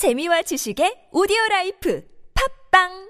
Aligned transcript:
재미와 0.00 0.40
지식의 0.48 1.12
오디오 1.12 1.36
라이프. 1.50 2.00
팝빵 2.32 3.09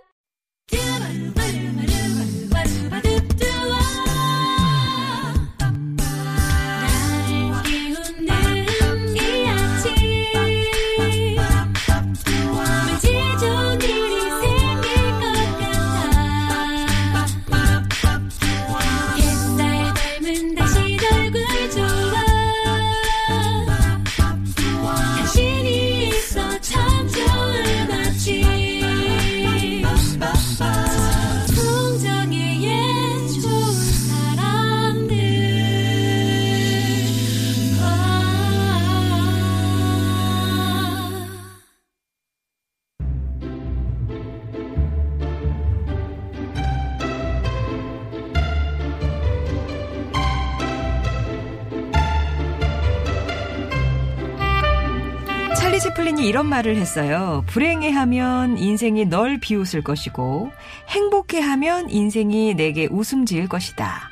채플린이 56.00 56.26
이런 56.26 56.46
말을 56.46 56.76
했어요. 56.76 57.44
불행해하면 57.48 58.56
인생이 58.56 59.04
널 59.04 59.38
비웃을 59.38 59.82
것이고 59.82 60.50
행복해하면 60.88 61.90
인생이 61.90 62.54
내게 62.54 62.88
웃음 62.90 63.26
지을 63.26 63.48
것이다. 63.48 64.08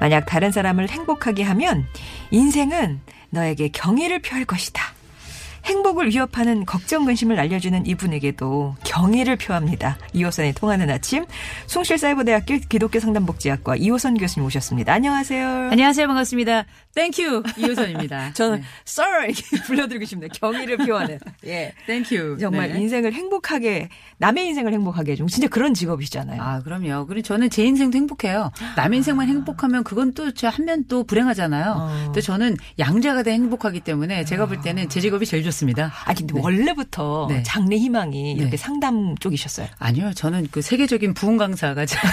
만약 0.00 0.24
다른 0.24 0.50
사람을 0.50 0.88
행복하게 0.88 1.42
하면 1.42 1.84
인생은 2.30 3.00
너에게 3.30 3.68
경의를 3.68 4.22
표할 4.22 4.46
것이다. 4.46 4.95
행복을 5.66 6.08
위협하는 6.10 6.64
걱정 6.64 7.04
근심을 7.04 7.40
알려주는 7.40 7.86
이분에게도 7.86 8.76
경의를 8.84 9.36
표합니다. 9.36 9.98
이호선이 10.12 10.52
통하는 10.52 10.88
아침 10.90 11.26
숭실사이버대학교 11.66 12.58
기독교 12.68 13.00
상담복지학과 13.00 13.74
이호선 13.74 14.16
교수님 14.16 14.46
오셨습니다. 14.46 14.92
안녕하세요. 14.92 15.70
안녕하세요. 15.72 16.06
반갑습니다. 16.06 16.66
Thank 16.94 17.21
you. 17.21 17.42
이효선입니다. 17.58 18.32
저는 18.34 18.60
네. 18.60 18.64
sir 18.86 19.24
이렇게 19.24 19.42
불러드리고 19.66 20.04
싶네요. 20.04 20.28
경의를 20.34 20.76
표하는. 20.78 21.18
예. 21.46 21.72
Thank 21.86 22.15
you. 22.15 22.38
정말 22.38 22.72
네. 22.72 22.80
인생을 22.80 23.12
행복하게 23.12 23.88
남의 24.18 24.46
인생을 24.46 24.72
행복하게 24.72 25.12
해주는 25.12 25.26
진짜 25.28 25.48
그런 25.48 25.74
직업이잖아요. 25.74 26.40
아, 26.40 26.62
그럼요. 26.62 27.06
그리고 27.06 27.22
저는 27.22 27.50
제 27.50 27.64
인생도 27.64 27.98
행복해요. 27.98 28.52
남의 28.76 28.98
인생만 28.98 29.28
행복하면 29.28 29.82
그건 29.82 30.14
또저한면 30.14 30.84
또 30.86 31.02
불행하잖아요. 31.04 31.74
어. 31.76 32.12
또 32.14 32.20
저는 32.20 32.56
양자가 32.78 33.24
다 33.24 33.32
행복하기 33.32 33.80
때문에 33.80 34.24
제가 34.24 34.46
볼 34.46 34.60
때는 34.60 34.88
제 34.88 35.00
직업이 35.00 35.26
제일 35.26 35.42
좋습니다. 35.42 35.55
아 36.04 36.14
근데 36.14 36.34
네. 36.34 36.40
원래부터 36.42 37.26
네. 37.30 37.42
장래 37.44 37.76
희망이 37.76 38.34
네. 38.34 38.40
이렇게 38.42 38.56
상담 38.56 39.14
쪽이셨어요. 39.16 39.68
아니요. 39.78 40.12
저는 40.14 40.48
그 40.50 40.60
세계적인 40.62 41.14
부흥 41.14 41.36
강사가 41.36 41.86
제- 41.86 41.96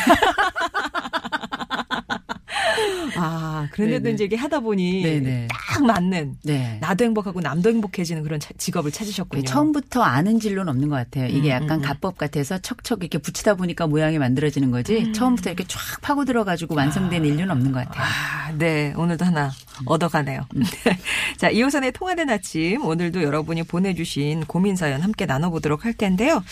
아 3.16 3.67
그런데도 3.71 4.03
네네. 4.03 4.14
이제 4.16 4.23
이게 4.25 4.36
하다 4.36 4.61
보니 4.61 5.03
네네. 5.03 5.47
딱 5.52 5.86
맞는 5.86 6.36
네. 6.44 6.77
나도 6.81 7.05
행복하고 7.05 7.41
남도 7.41 7.69
행복해지는 7.69 8.23
그런 8.23 8.39
차- 8.39 8.49
직업을 8.58 8.91
찾으셨군요. 8.91 9.44
처음부터 9.44 10.02
아는 10.02 10.39
진로는 10.39 10.69
없는 10.71 10.89
것 10.89 10.95
같아요. 10.95 11.27
이게 11.27 11.49
음, 11.49 11.64
약간 11.64 11.71
음, 11.71 11.75
음. 11.75 11.81
가법 11.81 12.17
같아서 12.17 12.58
척척 12.58 13.02
이렇게 13.02 13.19
붙이다 13.19 13.53
보니까 13.55 13.86
모양이 13.88 14.17
만들어지는 14.17 14.71
거지. 14.71 14.97
음. 15.05 15.14
처음부터 15.14 15.52
이렇게 15.52 15.64
쫙 15.67 15.80
파고 16.02 16.25
들어가지고 16.25 16.75
완성된 16.75 17.23
인류는 17.25 17.52
없는 17.52 17.71
것 17.71 17.86
같아요. 17.88 18.04
아, 18.04 18.52
네. 18.58 18.93
오늘도 18.98 19.25
하나 19.25 19.48
음. 19.48 19.52
얻어가네요. 19.86 20.48
자, 21.38 21.50
이호선의 21.50 21.92
통화된 21.94 22.30
아침. 22.30 22.86
오늘도 22.86 23.23
여러분이 23.23 23.64
보내주신 23.64 24.45
고민 24.45 24.76
사연 24.76 25.02
함께 25.02 25.26
나눠보도록 25.26 25.86
할 25.86 25.94
텐데요. 25.94 26.44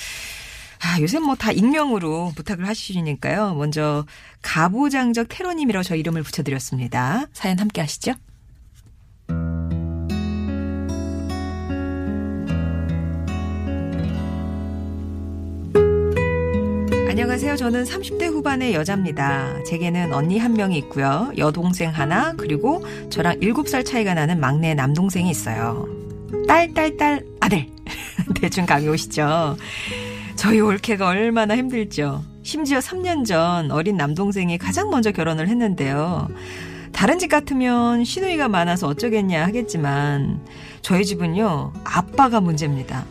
아, 0.84 1.00
요새 1.00 1.20
뭐 1.20 1.36
다 1.36 1.52
익명으로 1.52 2.34
부탁을 2.36 2.68
하시니까요. 2.68 3.54
먼저 3.56 4.06
가보장적 4.42 5.28
테러님이라고 5.30 5.84
저 5.84 5.96
이름을 5.96 6.24
붙여드렸습니다. 6.24 7.28
사연 7.34 7.60
함께 7.60 7.82
하시죠. 7.82 8.14
안녕하세요. 17.12 17.58
저는 17.58 17.84
30대 17.84 18.28
후반의 18.28 18.74
여자입니다. 18.74 19.62
제게는 19.66 20.14
언니 20.14 20.40
한 20.40 20.54
명이 20.54 20.78
있고요. 20.78 21.30
여동생 21.38 21.90
하나, 21.90 22.32
그리고 22.38 22.86
저랑 23.10 23.42
7살 23.42 23.86
차이가 23.86 24.14
나는 24.14 24.40
막내 24.40 24.74
남동생이 24.74 25.30
있어요. 25.30 25.90
딸, 26.48 26.74
딸, 26.74 26.96
딸, 26.96 27.26
아들. 27.42 27.68
대충 28.40 28.66
감이 28.66 28.88
오시죠? 28.88 29.58
저희 30.38 30.62
올케가 30.62 31.10
얼마나 31.10 31.58
힘들죠. 31.58 32.24
심지어 32.44 32.80
3년 32.80 33.26
전 33.26 33.72
어린 33.72 33.98
남동생이 33.98 34.58
가장 34.58 34.90
먼저 34.90 35.12
결혼을 35.12 35.50
했는데요. 35.50 36.30
다른 36.94 37.20
집 37.20 37.28
같으면 37.28 38.06
시누이가 38.06 38.48
많아서 38.48 38.88
어쩌겠냐 38.88 39.46
하겠지만 39.48 40.40
저희 40.82 41.04
집은요 41.04 41.74
아빠가 41.84 42.40
문제입니다. 42.40 43.04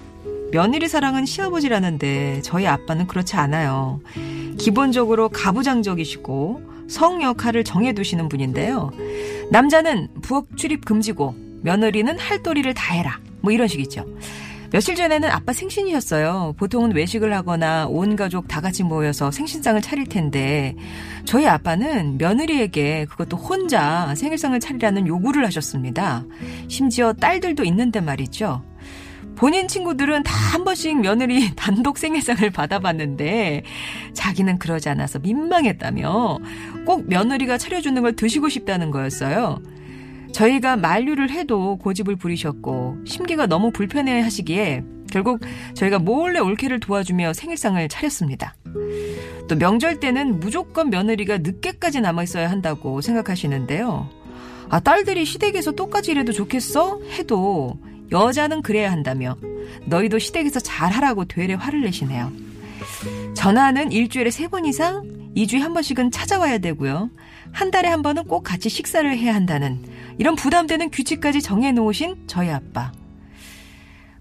며느리 0.53 0.89
사랑은 0.89 1.27
시아버지라는데 1.27 2.41
저희 2.43 2.67
아빠는 2.67 3.07
그렇지 3.07 3.37
않아요. 3.37 4.01
기본적으로 4.59 5.29
가부장적이시고 5.29 6.63
성 6.89 7.23
역할을 7.23 7.65
정해두시는 7.65 8.29
분인데요. 8.29 8.91
남자는 9.51 10.09
부엌 10.23 10.57
출입 10.57 10.85
금지고 10.85 11.35
며느리는 11.63 12.19
할도리를 12.19 12.73
다 12.75 12.95
해라. 12.95 13.21
뭐 13.43 13.53
이런 13.53 13.69
식이죠. 13.69 14.05
며칠 14.73 14.95
전에는 14.95 15.29
아빠 15.31 15.53
생신이셨어요. 15.53 16.55
보통은 16.57 16.95
외식을 16.95 17.33
하거나 17.35 17.87
온 17.89 18.15
가족 18.15 18.47
다 18.47 18.61
같이 18.61 18.85
모여서 18.85 19.33
생신상을 19.33 19.81
차릴 19.83 20.07
텐데 20.07 20.77
저희 21.25 21.47
아빠는 21.47 22.19
며느리에게 22.19 23.07
그것도 23.07 23.37
혼자 23.37 24.15
생일상을 24.15 24.59
차리라는 24.61 25.09
요구를 25.09 25.45
하셨습니다. 25.47 26.25
심지어 26.69 27.13
딸들도 27.13 27.65
있는데 27.65 28.01
말이죠. 28.01 28.63
본인 29.41 29.67
친구들은 29.69 30.23
다 30.23 30.41
한 30.51 30.65
번씩 30.65 31.01
며느리 31.01 31.55
단독 31.55 31.97
생일상을 31.97 32.51
받아봤는데 32.51 33.63
자기는 34.15 34.59
그러지 34.59 34.89
않아서 34.89 35.21
민망했다며 35.21 36.39
꼭 36.85 37.09
며느리가 37.09 37.57
차려주는 37.57 38.03
걸 38.03 38.17
드시고 38.17 38.49
싶다는 38.49 38.91
거였어요. 38.91 39.63
저희가 40.33 40.77
만류를 40.77 41.31
해도 41.31 41.79
고집을 41.79 42.17
부리셨고 42.17 42.99
심기가 43.07 43.47
너무 43.47 43.71
불편해 43.71 44.21
하시기에 44.21 44.83
결국 45.13 45.41
저희가 45.75 46.01
몰래 46.01 46.41
올케를 46.41 46.81
도와주며 46.81 47.33
생일상을 47.33 47.89
차렸습니다. 47.89 48.57
또 49.49 49.57
명절 49.57 50.01
때는 50.01 50.41
무조건 50.41 50.91
며느리가 50.91 51.39
늦게까지 51.39 52.01
남아 52.01 52.25
있어야 52.25 52.51
한다고 52.51 53.01
생각하시는데요. 53.01 54.09
아, 54.69 54.81
딸들이 54.81 55.25
시댁에서 55.25 55.73
똑같이 55.73 56.11
일해도 56.11 56.33
좋겠어? 56.33 57.01
해도 57.19 57.79
여자는 58.13 58.63
그래야 58.63 58.91
한다며 58.91 59.37
너희도 59.87 60.19
시댁에서 60.19 60.61
잘하라고 60.61 61.25
되레 61.27 61.55
화를 61.55 61.83
내시네요. 61.83 62.33
전화는 63.35 63.93
일주일에 63.93 64.31
세 64.31 64.49
번 64.49 64.65
이상, 64.67 65.03
2주에 65.37 65.61
한 65.61 65.73
번씩은 65.75 66.11
찾아와야 66.11 66.59
되고요. 66.59 67.11
한 67.53 67.71
달에 67.71 67.89
한 67.89 68.03
번은 68.03 68.25
꼭 68.25 68.43
같이 68.43 68.69
식사를 68.69 69.17
해야 69.17 69.35
한다는 69.35 69.83
이런 70.19 70.35
부담되는 70.37 70.91
규칙까지 70.91 71.41
정해놓으신 71.41 72.25
저희 72.27 72.51
아빠. 72.51 72.93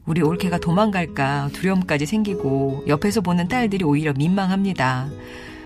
우리 0.06 0.22
올케가 0.22 0.58
도망갈까 0.60 1.50
두려움까지 1.54 2.06
생기고 2.06 2.86
옆에서 2.88 3.22
보는 3.22 3.48
딸들이 3.48 3.84
오히려 3.86 4.14
민망합니다. 4.14 5.10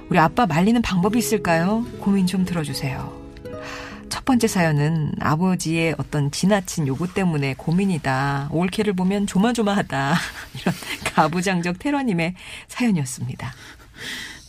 우리 0.10 0.20
아빠 0.20 0.46
말리는 0.46 0.82
방법이 0.82 1.18
있을까요? 1.18 1.86
고민 2.00 2.26
좀 2.28 2.44
들어주세요. 2.44 3.23
첫 4.14 4.26
번째 4.26 4.48
사연은 4.48 5.14
아버지의 5.20 5.96
어떤 5.98 6.30
지나친 6.30 6.86
요구 6.86 7.12
때문에 7.12 7.56
고민이다. 7.58 8.50
올케를 8.52 8.94
보면 8.94 9.26
조마조마하다. 9.26 10.16
이런 10.54 10.76
가부장적 11.04 11.80
테러님의 11.80 12.36
사연이었습니다. 12.68 13.52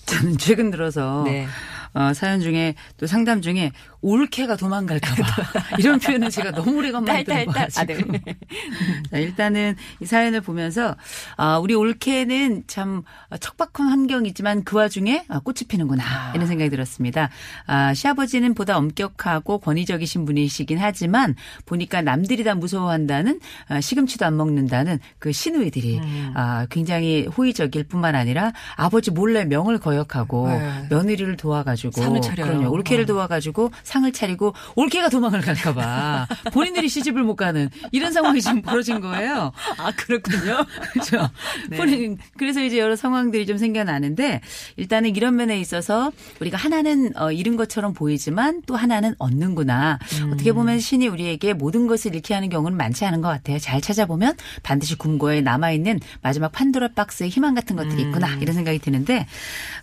저는 0.05 0.37
최근 0.37 0.70
들어서 0.70 1.22
네. 1.25 1.46
어, 1.94 2.12
사연 2.12 2.40
중에 2.40 2.75
또 2.99 3.06
상담 3.06 3.40
중에 3.40 3.72
올케가 4.05 4.56
도망갈까봐 4.56 5.25
이런 5.81 5.99
표현은 5.99 6.29
제가 6.29 6.51
너무 6.51 6.77
오래간만에 6.77 7.25
딸딸딸. 7.25 7.69
아, 7.75 7.85
들어봐가지고 7.85 8.12
네. 8.12 8.21
자, 9.11 9.17
일단은 9.17 9.77
이 10.01 10.05
사연을 10.05 10.43
보면서 10.43 10.95
아, 11.39 11.56
우리 11.59 11.75
올케는 11.75 12.65
참 12.67 13.03
척박한 13.41 13.89
환경이지만 13.89 14.65
그 14.65 14.77
와중에 14.77 15.25
아, 15.29 15.41
꽃이 15.41 15.61
피는구나 15.69 16.33
이런 16.35 16.47
생각이 16.47 16.69
들었습니다. 16.69 17.31
아, 17.67 17.95
시아버지는 17.95 18.53
보다 18.53 18.77
엄격하고 18.77 19.59
권위적이신 19.59 20.27
분이시긴 20.27 20.79
하지만 20.79 21.35
보니까 21.65 22.03
남들이 22.03 22.45
다 22.45 22.55
무서워한다는 22.55 23.41
아, 23.69 23.81
시금치도 23.81 24.27
안 24.27 24.37
먹는다는 24.37 24.99
그 25.19 25.33
시누이들이 25.33 25.99
음. 25.99 26.33
아, 26.35 26.67
굉장히 26.69 27.27
호의적일 27.27 27.85
뿐만 27.85 28.15
아니라 28.15 28.53
아버지 28.77 29.11
몰래 29.11 29.47
명을 29.47 29.79
거역하고 29.79 30.49
네. 30.49 30.87
며느리를 30.91 31.37
도와가지고. 31.39 32.03
그럼요. 32.45 32.71
올케를 32.71 33.05
어. 33.05 33.06
도와가지고 33.06 33.71
상을 33.94 34.11
차리고 34.12 34.55
올케가 34.75 35.08
도망을 35.08 35.41
갈까봐 35.41 36.26
본인들이 36.52 36.88
시집을 36.88 37.23
못 37.23 37.37
가는 37.37 37.70
이런 37.93 38.12
상황이 38.12 38.41
지금 38.43 38.61
벌어진 38.61 39.00
거예요. 39.00 39.52
아, 39.79 39.93
그렇군요. 39.96 40.64
그렇죠. 40.93 41.31
네. 41.70 41.76
본인- 41.76 42.19
그래서 42.37 42.61
이제 42.61 42.79
여러 42.79 42.96
상황들이 42.96 43.46
좀 43.46 43.56
생겨나는데 43.56 44.41
일단은 44.76 45.14
이런 45.14 45.37
면에 45.37 45.61
있어서 45.61 46.11
우리가 46.41 46.56
하나는 46.58 47.17
어, 47.17 47.31
잃은 47.31 47.55
것처럼 47.56 47.94
보이지만 47.94 48.62
또 48.67 48.75
하나는 48.75 49.14
얻는구나. 49.19 50.00
음. 50.23 50.32
어떻게 50.32 50.52
보면 50.52 50.81
신이 50.81 51.06
우리에게 51.06 51.52
모든 51.52 51.87
것을 51.87 52.17
잃게 52.17 52.35
하는 52.35 52.49
경우는 52.49 52.76
많지 52.76 53.05
않은 53.05 53.20
것 53.20 53.29
같아요. 53.29 53.58
잘 53.61 53.81
찾아보면 53.81 54.35
반드시 54.64 54.96
궁고에 54.99 55.41
남아 55.41 55.70
있는 55.70 56.00
마지막 56.20 56.50
판도라 56.50 56.88
박스의 56.96 57.31
희망 57.31 57.55
같은 57.55 57.76
것들이 57.76 58.02
음. 58.02 58.08
있구나. 58.08 58.35
이런 58.41 58.55
생각이 58.56 58.81
드는데 58.81 59.26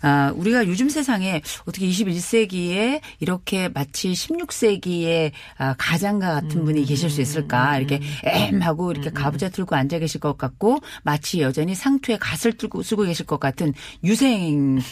아, 0.02 0.32
우리가 0.36 0.66
요즘 0.66 0.90
세상에 0.90 1.40
어떻게 1.66 1.86
21세기에 1.88 3.00
이렇게 3.20 3.68
마치 3.68 4.01
16세기의 4.10 5.32
아, 5.58 5.74
가장과 5.78 6.34
같은 6.34 6.60
음. 6.60 6.64
분이 6.64 6.84
계실 6.84 7.10
수 7.10 7.20
있을까? 7.20 7.78
이렇게 7.78 8.00
엠하고 8.24 8.92
이렇게 8.92 9.10
가부좌 9.10 9.48
들고 9.50 9.76
앉아 9.76 9.98
계실 9.98 10.20
것 10.20 10.36
같고 10.36 10.78
마치 11.02 11.40
여전히 11.40 11.74
상투에 11.74 12.18
갓을 12.18 12.52
들고 12.54 12.82
쓰고 12.82 13.04
계실 13.04 13.26
것 13.26 13.38
같은 13.38 13.72
유생의 14.04 14.82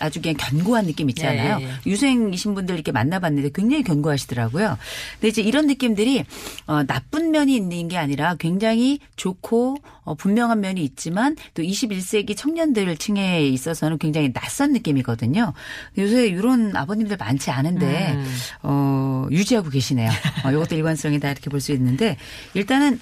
아주 0.00 0.20
그냥 0.20 0.36
견고한 0.38 0.86
느낌 0.86 1.08
있잖아요. 1.10 1.58
예, 1.60 1.64
예, 1.64 1.68
예. 1.68 1.90
유생이신 1.90 2.54
분들 2.54 2.74
이렇게 2.74 2.92
만나봤는데 2.92 3.50
굉장히 3.54 3.82
견고하시더라고요. 3.82 4.78
근데 5.14 5.28
이제 5.28 5.42
이런 5.42 5.66
느낌들이 5.66 6.24
어, 6.66 6.82
나쁜 6.84 7.30
면이 7.30 7.54
있는 7.54 7.88
게 7.88 7.96
아니라 7.96 8.36
굉장히 8.36 8.98
좋고 9.16 9.76
어, 10.04 10.14
분명한 10.14 10.60
면이 10.60 10.82
있지만 10.84 11.36
또 11.54 11.62
21세기 11.62 12.36
청년들 12.36 12.96
층에 12.96 13.46
있어서는 13.48 13.98
굉장히 13.98 14.32
낯선 14.32 14.72
느낌이거든요. 14.72 15.52
요새 15.98 16.26
이런 16.26 16.76
아버님들 16.76 17.16
많지 17.16 17.50
않은데 17.50 18.12
음. 18.12 18.34
어, 18.62 19.26
유지하고 19.30 19.70
계시네요. 19.70 20.10
어, 20.44 20.50
이것도 20.52 20.74
일관성이다 20.76 21.30
이렇게 21.30 21.50
볼 21.50 21.60
수 21.60 21.72
있는데 21.72 22.16
일단은 22.54 23.00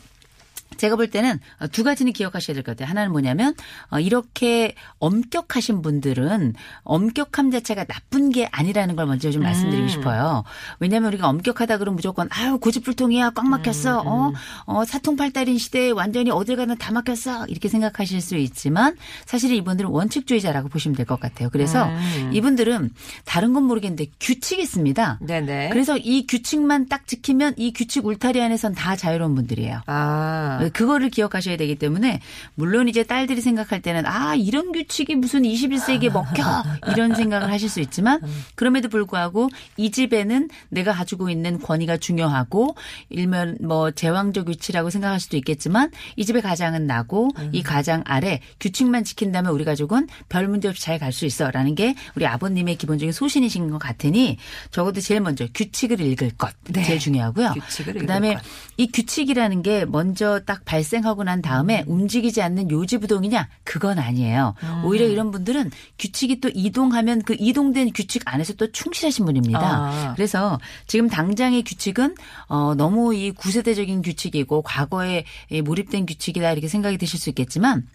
제가 0.82 0.96
볼 0.96 1.06
때는 1.08 1.38
두 1.70 1.84
가지는 1.84 2.12
기억하셔야 2.12 2.54
될 2.54 2.64
것 2.64 2.72
같아요. 2.76 2.90
하나는 2.90 3.12
뭐냐면 3.12 3.54
어, 3.90 4.00
이렇게 4.00 4.74
엄격하신 4.98 5.80
분들은 5.80 6.54
엄격함 6.82 7.52
자체가 7.52 7.84
나쁜 7.84 8.30
게 8.30 8.48
아니라는 8.50 8.96
걸 8.96 9.06
먼저 9.06 9.30
좀 9.30 9.42
말씀드리고 9.42 9.86
싶어요. 9.88 10.42
왜냐하면 10.80 11.08
우리가 11.12 11.28
엄격하다 11.28 11.78
그러면 11.78 11.94
무조건 11.96 12.26
아유 12.32 12.58
고집불통이야 12.58 13.30
꽉 13.30 13.46
막혔어. 13.48 14.02
어, 14.04 14.32
어 14.66 14.84
사통팔달인 14.84 15.56
시대에 15.58 15.90
완전히 15.90 16.30
어딜 16.32 16.56
가나 16.56 16.74
다 16.74 16.92
막혔어. 16.92 17.46
이렇게 17.46 17.68
생각하실 17.68 18.20
수 18.20 18.36
있지만 18.36 18.96
사실 19.24 19.52
이분들은 19.54 19.88
원칙주의자라고 19.88 20.68
보시면 20.68 20.96
될 20.96 21.06
것 21.06 21.20
같아요. 21.20 21.48
그래서 21.50 21.88
이분들은 22.32 22.90
다른 23.24 23.52
건 23.52 23.64
모르겠는데 23.64 24.06
규칙이 24.18 24.62
있습니다. 24.62 25.18
네네. 25.20 25.68
그래서 25.70 25.96
이 25.96 26.26
규칙만 26.26 26.88
딱 26.88 27.06
지키면 27.06 27.54
이 27.56 27.72
규칙 27.72 28.06
울타리 28.06 28.40
안에선 28.40 28.74
다 28.74 28.96
자유로운 28.96 29.34
분들이에요. 29.36 29.82
아. 29.86 30.58
그거를 30.72 31.10
기억하셔야 31.10 31.56
되기 31.56 31.74
때문에 31.76 32.20
물론 32.54 32.88
이제 32.88 33.02
딸들이 33.02 33.40
생각할 33.40 33.82
때는 33.82 34.06
아 34.06 34.34
이런 34.34 34.72
규칙이 34.72 35.14
무슨 35.16 35.42
21세기에 35.42 36.12
먹혀 36.12 36.42
이런 36.92 37.14
생각을 37.14 37.50
하실 37.50 37.68
수 37.68 37.80
있지만 37.80 38.20
그럼에도 38.54 38.88
불구하고 38.88 39.48
이 39.76 39.90
집에는 39.90 40.48
내가 40.70 40.92
가지고 40.92 41.28
있는 41.30 41.58
권위가 41.60 41.96
중요하고 41.98 42.74
일면 43.10 43.58
뭐 43.60 43.90
제왕적 43.90 44.48
위치라고 44.48 44.90
생각할 44.90 45.20
수도 45.20 45.36
있겠지만 45.36 45.90
이 46.16 46.24
집의 46.24 46.42
가장은 46.42 46.86
나고 46.86 47.30
이 47.52 47.62
가장 47.62 48.02
아래 48.06 48.40
규칙만 48.60 49.04
지킨다면 49.04 49.52
우리 49.52 49.64
가족은 49.64 50.08
별 50.28 50.48
문제 50.48 50.68
없이 50.68 50.82
잘 50.82 50.98
갈 50.98 51.12
수 51.12 51.26
있어라는 51.26 51.74
게 51.74 51.94
우리 52.14 52.26
아버님의 52.26 52.76
기본적인 52.76 53.12
소신이신 53.12 53.70
것 53.70 53.78
같으니 53.78 54.38
적어도 54.70 55.00
제일 55.00 55.20
먼저 55.20 55.46
규칙을 55.52 56.00
읽을 56.00 56.30
것 56.38 56.54
네. 56.70 56.82
제일 56.84 56.98
중요하고요. 56.98 57.52
규칙을 57.54 57.90
읽을 57.96 58.00
그다음에 58.02 58.34
것. 58.34 58.42
이 58.76 58.86
규칙이라는 58.90 59.62
게 59.62 59.84
먼저 59.84 60.40
딱 60.52 60.66
발생하고 60.66 61.24
난 61.24 61.40
다음에 61.40 61.82
음. 61.88 62.00
움직이지 62.00 62.42
않는 62.42 62.70
요지부동이냐? 62.70 63.48
그건 63.64 63.98
아니에요. 63.98 64.54
음. 64.62 64.84
오히려 64.84 65.06
이런 65.06 65.30
분들은 65.30 65.70
규칙이 65.98 66.40
또 66.40 66.50
이동하면 66.52 67.22
그 67.22 67.34
이동된 67.38 67.92
규칙 67.94 68.20
안에서 68.26 68.52
또 68.54 68.70
충실하신 68.70 69.24
분입니다. 69.24 69.60
아. 69.62 70.12
그래서 70.14 70.60
지금 70.86 71.08
당장의 71.08 71.64
규칙은 71.64 72.16
어 72.48 72.74
너무 72.74 73.14
이 73.14 73.30
구세대적인 73.30 74.02
규칙이고 74.02 74.60
과거에 74.60 75.24
이 75.50 75.62
몰입된 75.62 76.04
규칙이다 76.04 76.52
이렇게 76.52 76.68
생각이 76.68 76.98
드실 76.98 77.18
수 77.18 77.30
있겠지만 77.30 77.88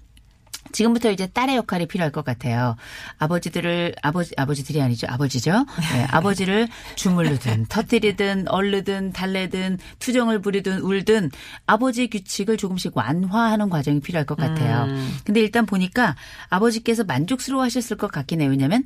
지금부터 0.71 1.11
이제 1.11 1.27
딸의 1.27 1.55
역할이 1.55 1.87
필요할 1.87 2.11
것 2.11 2.23
같아요. 2.25 2.75
아버지들을 3.19 3.95
아버지 4.01 4.33
아버지들이 4.37 4.81
아니죠 4.81 5.07
아버지죠. 5.09 5.65
네, 5.93 6.03
아버지를 6.11 6.67
주물르든 6.95 7.65
터뜨리든 7.67 8.47
얼르든 8.47 9.13
달래든 9.13 9.79
투정을 9.99 10.41
부리든 10.41 10.81
울든 10.81 11.31
아버지의 11.65 12.09
규칙을 12.09 12.57
조금씩 12.57 12.95
완화하는 12.95 13.69
과정이 13.69 13.99
필요할 13.99 14.25
것 14.25 14.37
같아요. 14.37 14.85
음. 14.85 15.17
근데 15.23 15.39
일단 15.39 15.65
보니까 15.65 16.15
아버지께서 16.49 17.03
만족스러워하셨을 17.03 17.97
것 17.97 18.11
같긴 18.11 18.41
해요. 18.41 18.49
왜냐하면 18.49 18.83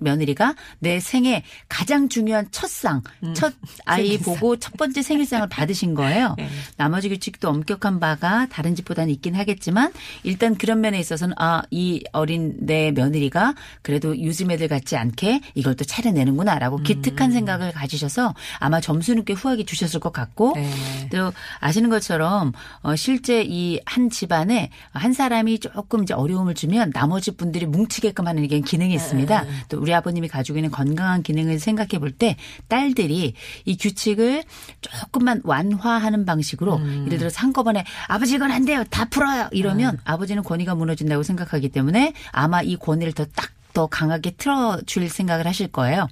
며느리가 0.00 0.54
내 0.78 1.00
생애 1.00 1.42
가장 1.68 2.08
중요한 2.08 2.46
첫상, 2.50 3.02
첫 3.34 3.54
아이 3.84 4.08
생일상. 4.08 4.34
보고 4.34 4.56
첫 4.56 4.76
번째 4.76 5.02
생일상을 5.02 5.46
받으신 5.50 5.94
거예요. 5.94 6.34
네. 6.38 6.48
나머지 6.76 7.08
규칙도 7.08 7.48
엄격한 7.48 8.00
바가 8.00 8.46
다른 8.50 8.74
집보다는 8.74 9.12
있긴 9.14 9.34
하겠지만 9.34 9.92
일단 10.22 10.54
그런 10.56 10.80
면에 10.80 10.98
있어서는 10.98 11.34
아, 11.38 11.62
이 11.70 12.02
어린 12.12 12.54
내 12.60 12.90
며느리가 12.92 13.54
그래도 13.82 14.20
요즘 14.22 14.50
애들 14.50 14.68
같지 14.68 14.96
않게 14.96 15.40
이걸 15.54 15.74
또 15.76 15.84
차려내는구나라고 15.84 16.78
기특한 16.78 17.32
생각을 17.32 17.72
가지셔서 17.72 18.34
아마 18.58 18.80
점수는 18.80 19.24
꽤 19.24 19.32
후하게 19.32 19.64
주셨을 19.64 20.00
것 20.00 20.12
같고 20.12 20.52
네. 20.56 21.08
또 21.12 21.32
아시는 21.60 21.90
것처럼 21.90 22.52
어, 22.82 22.96
실제 22.96 23.42
이 23.46 23.74
한 23.86 24.10
집안에 24.10 24.70
한 24.92 25.12
사람이 25.12 25.58
조금 25.60 26.02
이제 26.02 26.14
어려움을 26.14 26.54
주면 26.54 26.90
나머지 26.92 27.30
분들이 27.36 27.66
뭉치게끔 27.66 28.26
하는 28.26 28.46
게 28.48 28.60
기능이 28.60 28.94
있습니다. 28.94 29.44
또 29.68 29.78
우리 29.84 29.92
아버님이 29.92 30.28
가지고 30.28 30.56
있는 30.58 30.70
건강한 30.70 31.22
기능을 31.22 31.58
생각해 31.58 31.98
볼 32.00 32.10
때 32.16 32.36
딸들이 32.68 33.34
이 33.64 33.76
규칙을 33.76 34.44
조금만 34.80 35.40
완화하는 35.44 36.24
방식으로 36.24 36.80
예를 37.06 37.18
들어서 37.18 37.40
한꺼번에 37.40 37.84
아버지 38.08 38.34
이건 38.36 38.50
안 38.50 38.64
돼요. 38.64 38.84
다 38.88 39.04
풀어요. 39.06 39.48
이러면 39.52 39.98
아버지는 40.04 40.42
권위가 40.42 40.74
무너진다고 40.74 41.22
생각하기 41.22 41.68
때문에 41.70 42.14
아마 42.32 42.62
이 42.62 42.76
권위를 42.76 43.12
더딱 43.12 43.50
더 43.74 43.86
강하게 43.86 44.30
틀어줄 44.32 45.08
생각을 45.08 45.46
하실 45.46 45.68
거예요. 45.68 46.06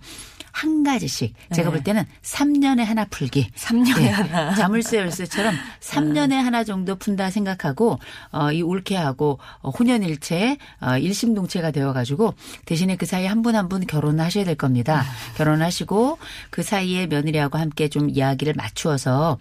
한 0.53 0.83
가지씩 0.85 1.35
제가 1.55 1.71
볼 1.71 1.83
때는 1.83 2.05
3년에 2.23 2.85
하나 2.85 3.05
풀기. 3.07 3.51
3년에 3.57 3.97
네. 3.99 4.09
하나. 4.11 4.55
자물쇠 4.57 4.99
열쇠처럼 4.99 5.55
3년에 5.81 6.35
하나 6.35 6.63
정도 6.63 6.95
푼다 6.97 7.31
생각하고 7.31 7.99
어, 8.31 8.53
이 8.53 8.63
올케하고 8.63 9.39
어, 9.61 9.71
혼연일체 9.71 10.59
어, 10.81 10.99
일심동체가 10.99 11.71
되어가지고 11.71 12.35
대신에 12.67 12.97
그 12.97 13.07
사이에 13.07 13.27
한분 13.27 13.57
한 13.57 13.73
분 13.73 13.87
결혼을 13.87 14.23
하셔야 14.23 14.45
될 14.45 14.55
겁니다. 14.55 15.03
결혼하시고 15.37 16.19
그 16.51 16.63
사이에 16.63 17.07
며느리하고 17.07 17.57
함께 17.59 17.89
좀 17.89 18.11
이야기를 18.11 18.53
맞추어서 18.55 19.39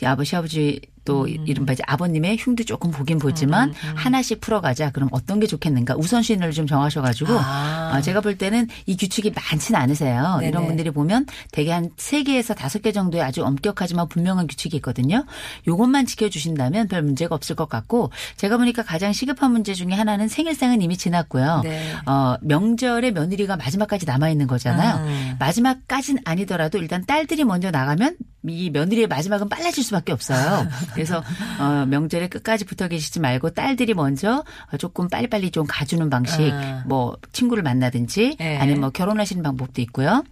이 0.00 0.04
아버지 0.04 0.36
아버지 0.36 0.80
또 1.04 1.26
이른바 1.26 1.72
이제 1.72 1.82
아버님의 1.86 2.36
흉도 2.38 2.64
조금 2.64 2.90
보긴 2.90 3.18
보지만 3.18 3.72
하나씩 3.94 4.40
풀어가자. 4.40 4.90
그럼 4.90 5.08
어떤 5.12 5.40
게 5.40 5.46
좋겠는가 5.46 5.96
우선순위를 5.96 6.52
좀 6.52 6.66
정하셔가지고 6.66 7.32
아. 7.38 7.92
어, 7.96 8.00
제가 8.00 8.20
볼 8.20 8.36
때는 8.38 8.68
이 8.86 8.96
규칙이 8.96 9.32
많지는 9.32 9.80
않으세요. 9.80 10.36
네네. 10.38 10.48
이런 10.48 10.66
분들이 10.66 10.90
보면 10.90 11.26
대개 11.52 11.70
한 11.70 11.90
세 11.96 12.22
개에서 12.22 12.54
다섯 12.54 12.82
개 12.82 12.92
정도의 12.92 13.22
아주 13.22 13.44
엄격하지만 13.44 14.08
분명한 14.08 14.46
규칙이 14.46 14.76
있거든요. 14.78 15.24
요것만 15.66 16.06
지켜주신다면 16.06 16.88
별 16.88 17.02
문제가 17.02 17.34
없을 17.34 17.54
것 17.56 17.68
같고 17.68 18.10
제가 18.36 18.56
보니까 18.56 18.82
가장 18.82 19.12
시급한 19.12 19.52
문제 19.52 19.74
중에 19.74 19.92
하나는 19.92 20.28
생일상은 20.28 20.82
이미 20.82 20.96
지났고요. 20.96 21.60
네. 21.64 21.92
어, 22.06 22.36
명절에 22.42 23.12
며느리가 23.12 23.56
마지막까지 23.56 24.06
남아 24.06 24.30
있는 24.30 24.46
거잖아요. 24.46 24.96
아. 24.98 25.36
마지막까진 25.38 26.18
아니더라도 26.24 26.78
일단 26.78 27.04
딸들이 27.06 27.44
먼저 27.44 27.70
나가면 27.70 28.16
이 28.48 28.70
며느리의 28.70 29.06
마지막은 29.06 29.48
빨라질 29.48 29.84
수밖에 29.84 30.12
없어요. 30.12 30.66
그래서 30.94 31.22
어, 31.60 31.86
명절에 31.86 32.28
끝까지 32.28 32.64
붙어 32.64 32.88
계시지 32.88 33.20
말고 33.20 33.50
딸들이 33.50 33.94
먼저 33.94 34.44
조금 34.78 35.08
빨리빨리 35.08 35.50
좀 35.50 35.66
가주는 35.68 36.08
방식, 36.10 36.50
아. 36.52 36.82
뭐 36.86 37.16
친구를 37.32 37.62
만나든지 37.62 38.36
네. 38.38 38.58
아니면 38.58 38.80
뭐 38.80 38.90
결혼하시는 38.90 39.42
방법도 39.42 39.80
있고요. 39.82 40.24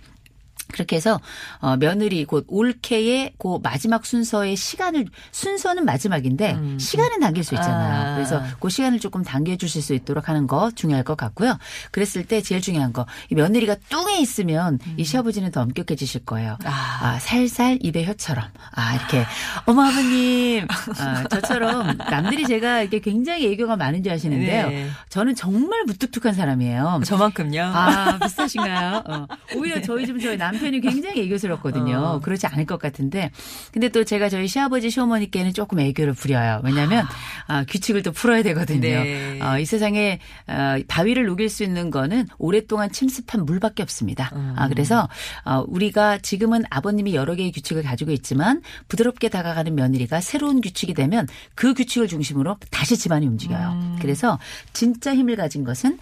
그렇게 0.71 0.97
해서 0.97 1.21
어 1.61 1.77
며느리 1.77 2.25
곧 2.25 2.45
올케의 2.49 3.35
그 3.39 3.59
마지막 3.63 4.07
순서의 4.07 4.57
시간을 4.57 5.07
순서는 5.33 5.85
마지막인데 5.85 6.59
시간은 6.79 7.21
당길 7.21 7.45
수 7.45 7.55
있잖아요. 7.55 8.13
아. 8.13 8.15
그래서 8.15 8.43
그 8.61 8.69
시간을 8.71 8.99
조금 9.01 9.23
당겨 9.23 9.57
주실 9.57 9.83
수 9.83 9.95
있도록 9.95 10.29
하는 10.29 10.47
거 10.47 10.71
중요할 10.75 11.05
것 11.05 11.17
같고요. 11.17 11.59
그랬을 11.91 12.25
때 12.27 12.41
제일 12.43 12.61
중요한 12.61 12.93
거 12.93 13.07
이 13.31 13.35
며느리가 13.35 13.77
뚱에 13.89 14.19
있으면 14.21 14.79
이 14.97 15.05
시아버지는 15.05 15.51
더 15.51 15.63
엄격해지실 15.63 16.25
거예요. 16.25 16.57
아. 16.65 17.01
아, 17.03 17.19
살살 17.19 17.79
입에 17.83 18.05
혀처럼. 18.05 18.45
아, 18.73 18.95
이렇게. 18.95 19.25
어머, 19.67 19.83
아버님. 19.85 20.67
아, 20.99 21.25
저처럼 21.29 21.97
남들이 22.11 22.47
제가 22.47 22.83
이렇게 22.83 23.01
굉장히 23.01 23.51
애교가 23.53 23.77
많은 23.77 24.03
줄 24.03 24.13
아시는데요. 24.13 24.69
네. 24.69 24.91
저는 25.09 25.35
정말 25.35 25.85
무뚝뚝한 25.85 26.35
사람이에요. 26.35 27.03
저만큼요. 27.05 27.63
아, 27.75 28.19
비슷하신가요? 28.19 29.03
어. 29.07 29.27
오히려 29.57 29.81
저희 29.83 30.07
집은 30.07 30.21
저희 30.21 30.37
남 30.37 30.59
편이 30.61 30.81
굉장히 30.81 31.23
애교스럽거든요. 31.23 31.97
어. 31.97 32.21
그렇지 32.21 32.47
않을 32.47 32.67
것 32.67 32.79
같은데. 32.79 33.31
근데 33.73 33.89
또 33.89 34.05
제가 34.05 34.29
저희 34.29 34.47
시아버지, 34.47 34.91
시어머니께는 34.91 35.53
조금 35.53 35.81
애교를 35.81 36.13
부려요. 36.13 36.61
왜냐하면 36.65 37.07
아, 37.47 37.65
규칙을 37.65 38.03
또 38.03 38.13
풀어야 38.13 38.43
되거든요. 38.43 38.81
네. 38.81 39.41
어, 39.41 39.59
이 39.59 39.65
세상에 39.65 40.21
어, 40.47 40.79
바위를 40.87 41.25
녹일 41.27 41.49
수 41.49 41.65
있는 41.65 41.91
거는 41.91 42.29
오랫동안 42.39 42.93
침습한 42.93 43.45
물밖에 43.45 43.83
없습니다. 43.83 44.31
음. 44.35 44.55
아, 44.57 44.69
그래서 44.69 45.09
어, 45.45 45.65
우리가 45.67 46.19
지금은 46.19 46.63
아버님이 46.71 47.15
여러 47.15 47.35
개의 47.35 47.53
규칙을 47.53 47.83
가지고 47.83 48.13
있지만 48.13 48.63
부드럽게 48.89 49.29
다가가는 49.29 49.75
며느리가 49.75 50.21
새로운 50.21 50.61
규칙이 50.61 50.95
되면 50.95 51.27
그 51.55 51.75
규칙을 51.75 52.09
중심으로 52.09 52.57
다시 52.71 52.97
집안이 52.97 53.27
움직여요. 53.27 53.71
음. 53.73 53.97
그래서 54.01 54.39
진짜 54.73 55.15
힘을 55.15 55.37
가진 55.37 55.65
것은 55.65 55.99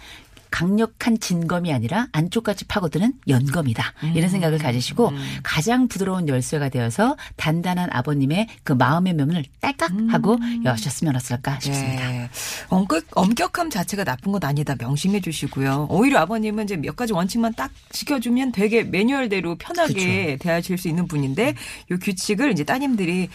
강력한 0.51 1.19
진검이 1.19 1.71
아니라 1.73 2.07
안쪽까지 2.11 2.65
파고드는 2.65 3.13
연검이다. 3.27 3.93
음. 4.03 4.13
이런 4.15 4.29
생각을 4.29 4.57
가지시고 4.57 5.11
가장 5.43 5.87
부드러운 5.87 6.27
열쇠가 6.27 6.69
되어서 6.69 7.17
단단한 7.35 7.89
아버님의 7.91 8.47
그 8.63 8.73
마음의 8.73 9.13
면을 9.13 9.43
딸깍 9.61 9.91
하고 10.09 10.37
여셨으면 10.65 11.15
어떨까 11.15 11.59
싶습니다. 11.59 12.07
음. 12.09 12.11
네. 12.11 12.29
엄격, 12.69 13.05
엄격함 13.15 13.69
자체가 13.69 14.03
나쁜 14.03 14.31
건 14.31 14.43
아니다. 14.43 14.75
명심해 14.77 15.21
주시고요. 15.21 15.87
오히려 15.89 16.19
아버님은 16.19 16.65
이제 16.65 16.77
몇 16.77 16.95
가지 16.95 17.13
원칙만 17.13 17.53
딱 17.53 17.71
지켜주면 17.91 18.51
되게 18.51 18.83
매뉴얼대로 18.83 19.55
편하게 19.55 20.37
대하실 20.39 20.77
수 20.77 20.87
있는 20.87 21.07
분인데 21.07 21.55
요 21.91 21.99
규칙을 21.99 22.51
이제 22.51 22.63
따님들이 22.63 23.29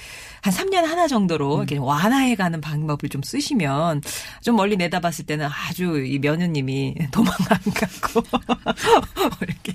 한 0.45 0.53
3년 0.53 0.83
하나 0.83 1.09
정도로 1.09 1.57
이렇게 1.57 1.79
완화해가는 1.79 2.61
방법을 2.61 3.09
좀 3.09 3.23
쓰시면 3.23 4.03
좀 4.43 4.57
멀리 4.57 4.77
내다봤을 4.77 5.25
때는 5.25 5.49
아주 5.51 6.05
이 6.05 6.19
며느님이 6.19 6.95
도망 7.11 7.33
안 7.49 7.59
가고 7.73 8.23
이렇게 9.41 9.73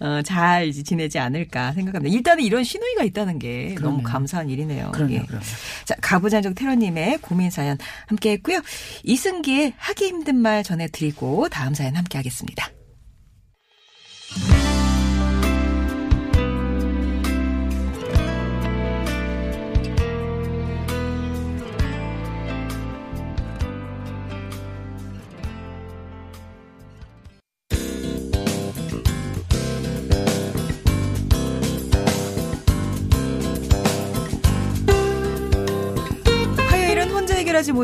어, 0.00 0.22
잘 0.22 0.68
이제 0.68 0.82
지내지 0.82 1.18
않을까 1.18 1.72
생각합니다. 1.72 2.16
일단은 2.16 2.42
이런 2.42 2.64
신호위가 2.64 3.04
있다는 3.04 3.38
게 3.38 3.74
너무 3.74 3.98
그럼요. 3.98 4.02
감사한 4.04 4.48
일이네요. 4.48 4.90
그럼요, 4.92 5.12
예. 5.12 5.18
그럼요. 5.20 5.44
자, 5.84 5.94
가부장적 6.00 6.54
테러님의 6.54 7.18
고민 7.18 7.50
사연 7.50 7.76
함께 8.06 8.32
했고요. 8.32 8.60
이승기의 9.04 9.74
하기 9.76 10.06
힘든 10.06 10.36
말 10.36 10.62
전해드리고 10.62 11.50
다음 11.50 11.74
사연 11.74 11.94
함께 11.96 12.16
하겠습니다. 12.16 12.70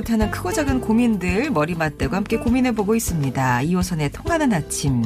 못하는 0.07 0.31
크고 0.31 0.53
작은 0.53 0.81
고민들 0.81 1.51
머리 1.51 1.75
맞대고 1.75 2.15
함께 2.15 2.37
고민해보고 2.37 2.95
있습니다. 2.95 3.63
이호선의 3.63 4.13
통하는 4.13 4.53
아침. 4.53 5.03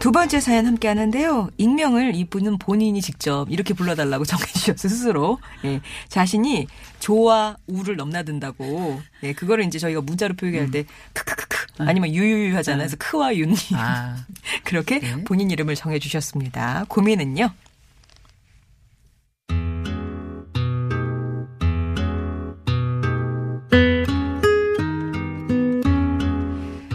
두 0.00 0.10
번째 0.10 0.40
사연 0.40 0.66
함께 0.66 0.88
하는데요. 0.88 1.50
익명을 1.56 2.16
이분은 2.16 2.58
본인이 2.58 3.00
직접 3.00 3.48
이렇게 3.48 3.74
불러달라고 3.74 4.24
정해주셨어요, 4.24 4.88
스스로. 4.90 5.38
예, 5.64 5.80
자신이 6.08 6.66
조와 6.98 7.58
우를 7.68 7.94
넘나든다고. 7.94 9.00
예, 9.22 9.32
그거를 9.34 9.64
이제 9.66 9.78
저희가 9.78 10.00
문자로 10.00 10.34
표기할 10.34 10.72
때, 10.72 10.84
크크크크. 11.12 11.54
아니면 11.78 12.12
유유유 12.12 12.56
하잖아요. 12.56 12.88
그래서 12.88 12.96
크와 12.98 13.36
윤이. 13.36 13.54
아, 13.74 14.16
그렇게 14.64 14.98
네. 14.98 15.22
본인 15.24 15.52
이름을 15.52 15.76
정해주셨습니다. 15.76 16.86
고민은요. 16.88 17.50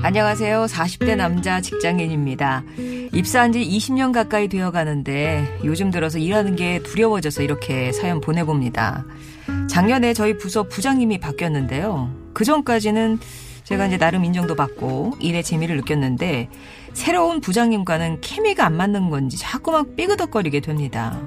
안녕하세요. 0.09 0.65
40대 0.65 1.15
남자 1.15 1.61
직장인입니다. 1.61 2.63
입사한 3.13 3.51
지 3.51 3.59
20년 3.59 4.11
가까이 4.11 4.47
되어 4.47 4.71
가는데 4.71 5.59
요즘 5.63 5.91
들어서 5.91 6.17
일하는 6.17 6.55
게 6.55 6.81
두려워져서 6.81 7.43
이렇게 7.43 7.91
사연 7.91 8.19
보내봅니다. 8.19 9.05
작년에 9.69 10.15
저희 10.15 10.35
부서 10.35 10.63
부장님이 10.63 11.19
바뀌었는데요. 11.19 12.11
그 12.33 12.43
전까지는 12.43 13.19
제가 13.65 13.85
이제 13.85 13.99
나름 13.99 14.25
인정도 14.25 14.55
받고 14.55 15.13
일의 15.19 15.43
재미를 15.43 15.75
느꼈는데 15.75 16.49
새로운 16.93 17.39
부장님과는 17.39 18.21
케미가 18.21 18.65
안 18.65 18.77
맞는 18.77 19.11
건지 19.11 19.37
자꾸만 19.37 19.95
삐그덕거리게 19.95 20.61
됩니다. 20.61 21.21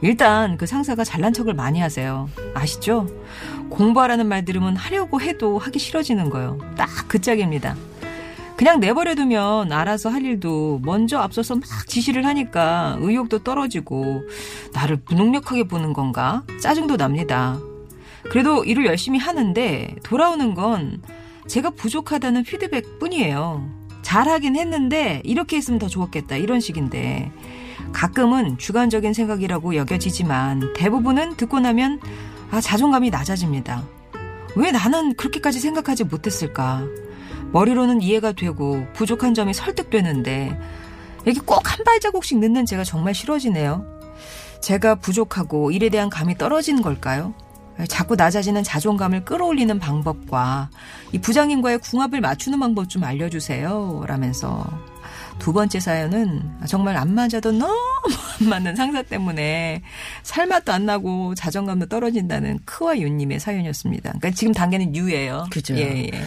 일단 0.00 0.56
그 0.56 0.64
상사가 0.64 1.04
잘난 1.04 1.34
척을 1.34 1.52
많이 1.52 1.80
하세요. 1.80 2.30
아시죠? 2.54 3.08
공부하라는 3.68 4.26
말 4.26 4.46
들으면 4.46 4.74
하려고 4.74 5.20
해도 5.20 5.58
하기 5.58 5.78
싫어지는 5.78 6.30
거요. 6.30 6.58
딱 6.78 6.88
그 7.08 7.20
짝입니다. 7.20 7.76
그냥 8.56 8.80
내버려두면 8.80 9.70
알아서 9.70 10.08
할 10.08 10.24
일도 10.24 10.80
먼저 10.82 11.18
앞서서 11.18 11.56
막 11.56 11.64
지시를 11.86 12.24
하니까 12.24 12.96
의욕도 13.00 13.40
떨어지고 13.40 14.22
나를 14.72 14.98
무능력하게 15.08 15.64
보는 15.64 15.92
건가? 15.92 16.42
짜증도 16.60 16.96
납니다. 16.96 17.58
그래도 18.30 18.64
일을 18.64 18.86
열심히 18.86 19.18
하는데 19.18 19.94
돌아오는 20.02 20.54
건 20.54 21.02
제가 21.46 21.70
부족하다는 21.70 22.44
피드백 22.44 22.98
뿐이에요. 22.98 23.68
잘하긴 24.02 24.56
했는데 24.56 25.20
이렇게 25.24 25.56
했으면 25.56 25.78
더 25.78 25.88
좋았겠다 25.88 26.36
이런 26.36 26.60
식인데 26.60 27.30
가끔은 27.92 28.56
주관적인 28.56 29.12
생각이라고 29.12 29.76
여겨지지만 29.76 30.72
대부분은 30.74 31.36
듣고 31.36 31.60
나면 31.60 32.00
아 32.50 32.60
자존감이 32.60 33.10
낮아집니다. 33.10 33.84
왜 34.54 34.70
나는 34.72 35.14
그렇게까지 35.14 35.60
생각하지 35.60 36.04
못했을까? 36.04 36.84
머리로는 37.52 38.02
이해가 38.02 38.32
되고 38.32 38.86
부족한 38.92 39.34
점이 39.34 39.54
설득되는데 39.54 40.58
이렇게 41.24 41.40
꼭한 41.40 41.84
발자국씩 41.84 42.38
늦는 42.38 42.66
제가 42.66 42.84
정말 42.84 43.14
싫어지네요. 43.14 43.84
제가 44.60 44.96
부족하고 44.96 45.70
일에 45.70 45.88
대한 45.88 46.08
감이 46.10 46.36
떨어진 46.38 46.82
걸까요? 46.82 47.34
자꾸 47.88 48.16
낮아지는 48.16 48.62
자존감을 48.62 49.24
끌어올리는 49.24 49.78
방법과 49.78 50.70
이 51.12 51.18
부장님과의 51.18 51.78
궁합을 51.78 52.20
맞추는 52.20 52.58
방법 52.58 52.88
좀 52.88 53.04
알려주세요. 53.04 54.04
라면서 54.06 54.64
두 55.38 55.52
번째 55.52 55.78
사연은 55.78 56.42
정말 56.66 56.96
안 56.96 57.14
맞아도 57.14 57.52
너무 57.52 57.74
안 58.40 58.48
맞는 58.48 58.76
상사 58.76 59.02
때문에 59.02 59.82
살맛도 60.22 60.72
안 60.72 60.86
나고 60.86 61.34
자존감도 61.34 61.86
떨어진다는 61.86 62.60
크와 62.64 62.98
윤님의 62.98 63.40
사연이었습니다. 63.40 64.10
그러니까 64.10 64.30
지금 64.30 64.54
단계는 64.54 64.94
유예요. 64.96 65.46
그죠. 65.50 65.76
예, 65.76 66.08
예. 66.12 66.24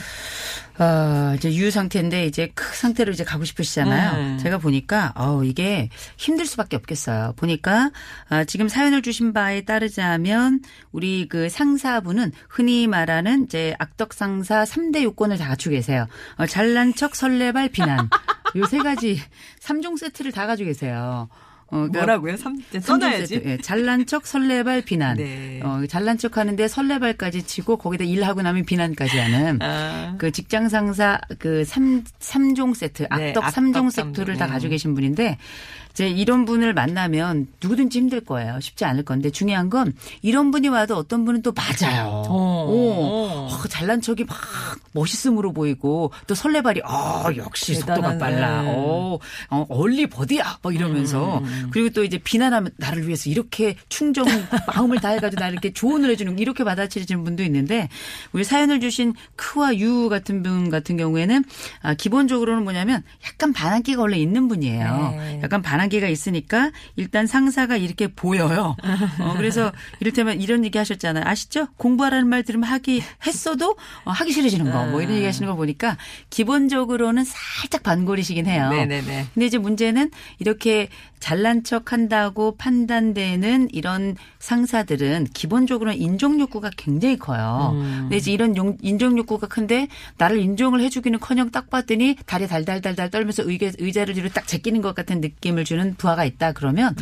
어, 0.79 1.33
이제 1.35 1.53
유 1.55 1.71
상태인데 1.71 2.25
이제 2.25 2.49
크 2.55 2.73
상태로 2.75 3.11
이제 3.11 3.23
가고 3.25 3.43
싶으시잖아요. 3.43 4.11
음. 4.17 4.37
제가 4.37 4.59
보니까 4.59 5.11
어 5.15 5.43
이게 5.43 5.89
힘들 6.17 6.45
수밖에 6.45 6.77
없겠어요. 6.77 7.33
보니까 7.35 7.91
아, 8.29 8.45
지금 8.45 8.69
사연을 8.69 9.01
주신 9.01 9.33
바에 9.33 9.61
따르자면 9.61 10.61
우리 10.93 11.27
그 11.27 11.49
상사분은 11.49 12.31
흔히 12.47 12.87
말하는 12.87 13.43
이제 13.43 13.75
악덕 13.77 14.13
상사 14.13 14.63
3대 14.63 15.03
요건을 15.03 15.37
다 15.37 15.49
갖추고 15.49 15.73
계세요. 15.73 16.07
어, 16.37 16.45
잘난 16.45 16.93
척, 16.95 17.15
설레발, 17.15 17.69
비난. 17.69 18.09
요 18.55 18.65
세 18.65 18.77
가지 18.79 19.21
3종 19.61 19.97
세트를 19.97 20.31
다 20.31 20.47
가지고 20.47 20.67
계세요. 20.69 21.27
어, 21.71 21.75
그러니까 21.77 21.99
뭐라고요? 21.99 22.37
삼, 22.37 22.55
이제 22.69 22.79
삼종 22.79 23.09
써놔야지. 23.09 23.35
세트. 23.35 23.47
예, 23.47 23.57
잘난 23.57 24.05
척, 24.05 24.25
설레발, 24.25 24.81
비난. 24.81 25.17
네. 25.17 25.59
어, 25.63 25.83
잘난 25.87 26.17
척 26.17 26.37
하는데 26.37 26.67
설레발까지 26.67 27.43
치고 27.43 27.77
거기다 27.77 28.03
일하고 28.05 28.41
나면 28.41 28.65
비난까지 28.65 29.17
하는 29.19 29.59
아. 29.61 30.15
그 30.17 30.31
직장 30.31 30.67
상사 30.69 31.19
그 31.37 31.63
3, 31.65 32.03
삼종 32.19 32.73
세트, 32.73 33.03
네, 33.03 33.07
악덕 33.09 33.43
악덕 33.43 33.53
삼종 33.53 33.89
삼종. 33.91 34.13
세트를 34.15 34.37
다 34.37 34.45
음. 34.45 34.51
가지고 34.51 34.71
계신 34.71 34.93
분인데 34.95 35.37
이제 35.99 36.07
이런 36.07 36.45
분을 36.45 36.73
만나면 36.73 37.47
누구든지 37.61 37.97
힘들 37.97 38.21
거예요. 38.21 38.57
쉽지 38.61 38.85
않을 38.85 39.03
건데 39.03 39.31
중요한 39.31 39.69
건 39.69 39.91
이런 40.21 40.49
분이 40.49 40.69
와도 40.69 40.95
어떤 40.95 41.25
분은 41.25 41.41
또 41.41 41.51
맞아요. 41.51 42.23
어. 42.25 42.65
오. 42.69 43.49
어, 43.51 43.67
잘난 43.67 43.99
척이 43.99 44.23
막 44.23 44.37
멋있음으로 44.93 45.51
보이고 45.51 46.13
또 46.25 46.35
설레발이 46.35 46.83
어 46.85 47.25
역시 47.35 47.75
속도가 47.75 48.13
대단하네. 48.13 48.17
빨라. 48.17 48.63
어, 48.67 49.19
어 49.49 49.65
얼리 49.67 50.07
버디야 50.07 50.59
막 50.61 50.73
이러면서 50.73 51.39
음. 51.39 51.67
그리고 51.71 51.89
또 51.89 52.05
이제 52.05 52.17
비난하면 52.17 52.71
나를 52.77 53.05
위해서 53.05 53.29
이렇게 53.29 53.75
충정 53.89 54.25
마음을 54.73 54.99
다해가지고 54.99 55.37
나를 55.37 55.53
이렇게 55.53 55.73
조언을 55.73 56.09
해주는 56.11 56.39
이렇게 56.39 56.63
받아들이시는 56.63 57.25
분도 57.25 57.43
있는데 57.43 57.89
우리 58.31 58.45
사연을 58.45 58.79
주신 58.79 59.15
크와 59.35 59.77
유 59.77 60.07
같은 60.07 60.43
분 60.43 60.69
같은 60.69 60.95
경우에는 60.95 61.43
아, 61.81 61.93
기본적으로는 61.93 62.63
뭐냐면 62.63 63.03
약간 63.25 63.51
반항기가 63.51 64.01
원래 64.01 64.17
있는 64.17 64.47
분이에요. 64.47 65.15
네. 65.17 65.39
약간 65.43 65.61
반항 65.61 65.88
기가 65.89 66.07
있으니까 66.07 66.71
일단 66.95 67.27
상사가 67.27 67.75
이렇게 67.77 68.07
보여요. 68.07 68.75
어, 69.19 69.33
그래서 69.37 69.71
이를테면 69.99 70.39
이런 70.41 70.63
얘기 70.65 70.77
하셨잖아요. 70.77 71.23
아시죠? 71.25 71.67
공부하라는 71.77 72.27
말 72.27 72.43
들으면 72.43 72.69
하기 72.69 73.01
했어도 73.25 73.75
어, 74.05 74.11
하기 74.11 74.31
싫어지는 74.31 74.71
거 74.71 74.85
뭐 74.89 75.01
이런 75.01 75.15
얘기 75.15 75.25
하시는 75.25 75.47
걸 75.47 75.55
보니까 75.57 75.97
기본적으로는 76.29 77.23
살짝 77.25 77.83
반골이시긴 77.83 78.45
해요. 78.45 78.69
네네네. 78.69 79.27
근데 79.33 79.45
이제 79.45 79.57
문제는 79.57 80.09
이렇게 80.39 80.89
잘난 81.19 81.63
척 81.65 81.91
한다고 81.91 82.55
판단되는 82.55 83.69
이런 83.73 84.15
상사들은 84.39 85.27
기본적으로는 85.33 85.99
인정 85.99 86.39
욕구가 86.39 86.71
굉장히 86.77 87.17
커요. 87.17 87.73
근데 87.75 88.17
이제 88.17 88.31
이런 88.31 88.55
용- 88.55 88.77
인정 88.81 89.17
욕구가 89.17 89.47
큰데 89.47 89.87
나를 90.17 90.39
인정을 90.39 90.79
해주기는 90.81 91.19
커녕 91.19 91.51
딱 91.51 91.69
봤더니 91.69 92.15
다리 92.25 92.47
달달달달 92.47 93.09
떨면서 93.09 93.43
의자, 93.45 93.71
의자를 93.77 94.13
뒤로 94.13 94.29
딱 94.29 94.47
제끼는 94.47 94.81
것 94.81 94.95
같은 94.95 95.19
느낌을 95.21 95.65
주는 95.69 95.93
부하가 95.95 96.25
있다 96.25 96.51
그러면 96.53 96.95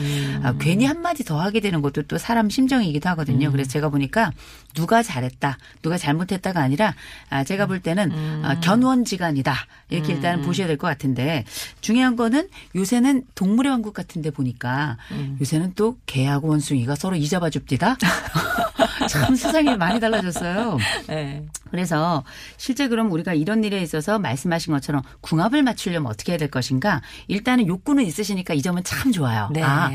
아, 0.44 0.54
괜히 0.60 0.84
한마디 0.86 1.24
더 1.24 1.40
하게 1.40 1.62
되는 1.62 1.82
것도 1.82 2.02
또 2.04 2.18
사람 2.18 2.50
심정이기도 2.50 3.08
하거든요. 3.12 3.50
그래서 3.50 3.70
제가 3.70 3.88
보니까 3.88 4.32
누가 4.74 5.02
잘했다, 5.02 5.58
누가 5.82 5.98
잘못했다가 5.98 6.60
아니라 6.60 6.94
아, 7.30 7.46
제가 7.46 7.66
볼 7.66 7.80
때는 7.80 8.12
아, 8.44 8.60
견원지간이다. 8.60 9.56
이렇게 9.90 10.14
일단은 10.14 10.42
보셔야 10.44 10.68
될 10.68 10.78
것 10.78 10.86
같은데 10.88 11.46
중요한 11.82 12.16
거는 12.18 12.50
요새는 12.76 13.24
동물의 13.36 13.72
왕국 13.72 13.94
같은 13.94 14.22
데 14.22 14.30
보니까 14.32 14.98
요새는 15.42 15.74
또 15.76 15.98
개하고 16.06 16.50
원숭이가 16.50 16.96
서로 16.96 17.16
이잡아 17.16 17.50
줍디다. 17.50 17.98
참 19.10 19.36
세상이 19.36 19.78
많이 19.78 20.00
달라졌어요. 20.02 20.78
네. 21.08 21.46
그래서 21.72 22.24
실제 22.58 22.88
그럼 22.88 23.12
우리가 23.12 23.34
이런 23.34 23.64
일에 23.64 23.82
있어서 23.82 24.20
말씀하신 24.20 24.74
것처럼 24.74 25.02
궁합을 25.22 25.64
맞추려면 25.64 26.12
어떻게 26.12 26.34
해야 26.34 26.38
될 26.38 26.50
것인가? 26.52 27.02
일단은 27.28 27.68
욕구는 27.68 28.06
있으시니까 28.06 28.54
이 28.58 28.62
점은 28.62 28.84
참 28.84 29.12
좋아요. 29.12 29.50
네. 29.54 29.62
아, 29.62 29.92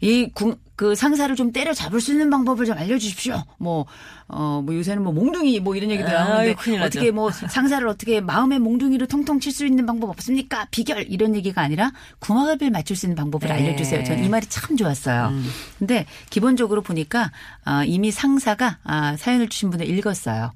이 0.00 0.30
궁, 0.32 0.56
그 0.74 0.94
상사를 0.94 1.34
좀 1.36 1.52
때려 1.52 1.72
잡을 1.72 2.00
수 2.00 2.12
있는 2.12 2.28
방법을 2.30 2.66
좀 2.66 2.76
알려주십시오. 2.76 3.42
뭐, 3.58 3.86
어, 4.28 4.60
뭐 4.64 4.74
요새는 4.74 5.02
뭐 5.02 5.12
몽둥이 5.12 5.60
뭐 5.60 5.74
이런 5.76 5.90
얘기도 5.90 6.10
나오는데 6.10 6.54
나죠. 6.54 6.84
어떻게 6.84 7.10
뭐 7.10 7.30
상사를 7.30 7.86
어떻게 7.88 8.20
마음의 8.20 8.58
몽둥이로 8.58 9.06
통통 9.06 9.40
칠 9.40 9.52
수 9.52 9.64
있는 9.64 9.86
방법 9.86 10.10
없습니까? 10.10 10.66
비결 10.70 11.06
이런 11.08 11.34
얘기가 11.34 11.62
아니라 11.62 11.92
궁합을 12.18 12.70
맞출 12.70 12.94
수 12.96 13.06
있는 13.06 13.16
방법을 13.16 13.48
네. 13.48 13.54
알려주세요. 13.54 14.04
저는 14.04 14.24
이 14.24 14.28
말이 14.28 14.46
참 14.48 14.76
좋았어요. 14.76 15.32
근데 15.78 16.04
기본적으로 16.30 16.82
보니까 16.82 17.30
아, 17.64 17.84
이미 17.84 18.10
상사가 18.10 18.78
아, 18.84 19.16
사연을 19.16 19.48
주신 19.48 19.70
분을 19.70 19.88
읽었어요. 19.88 20.52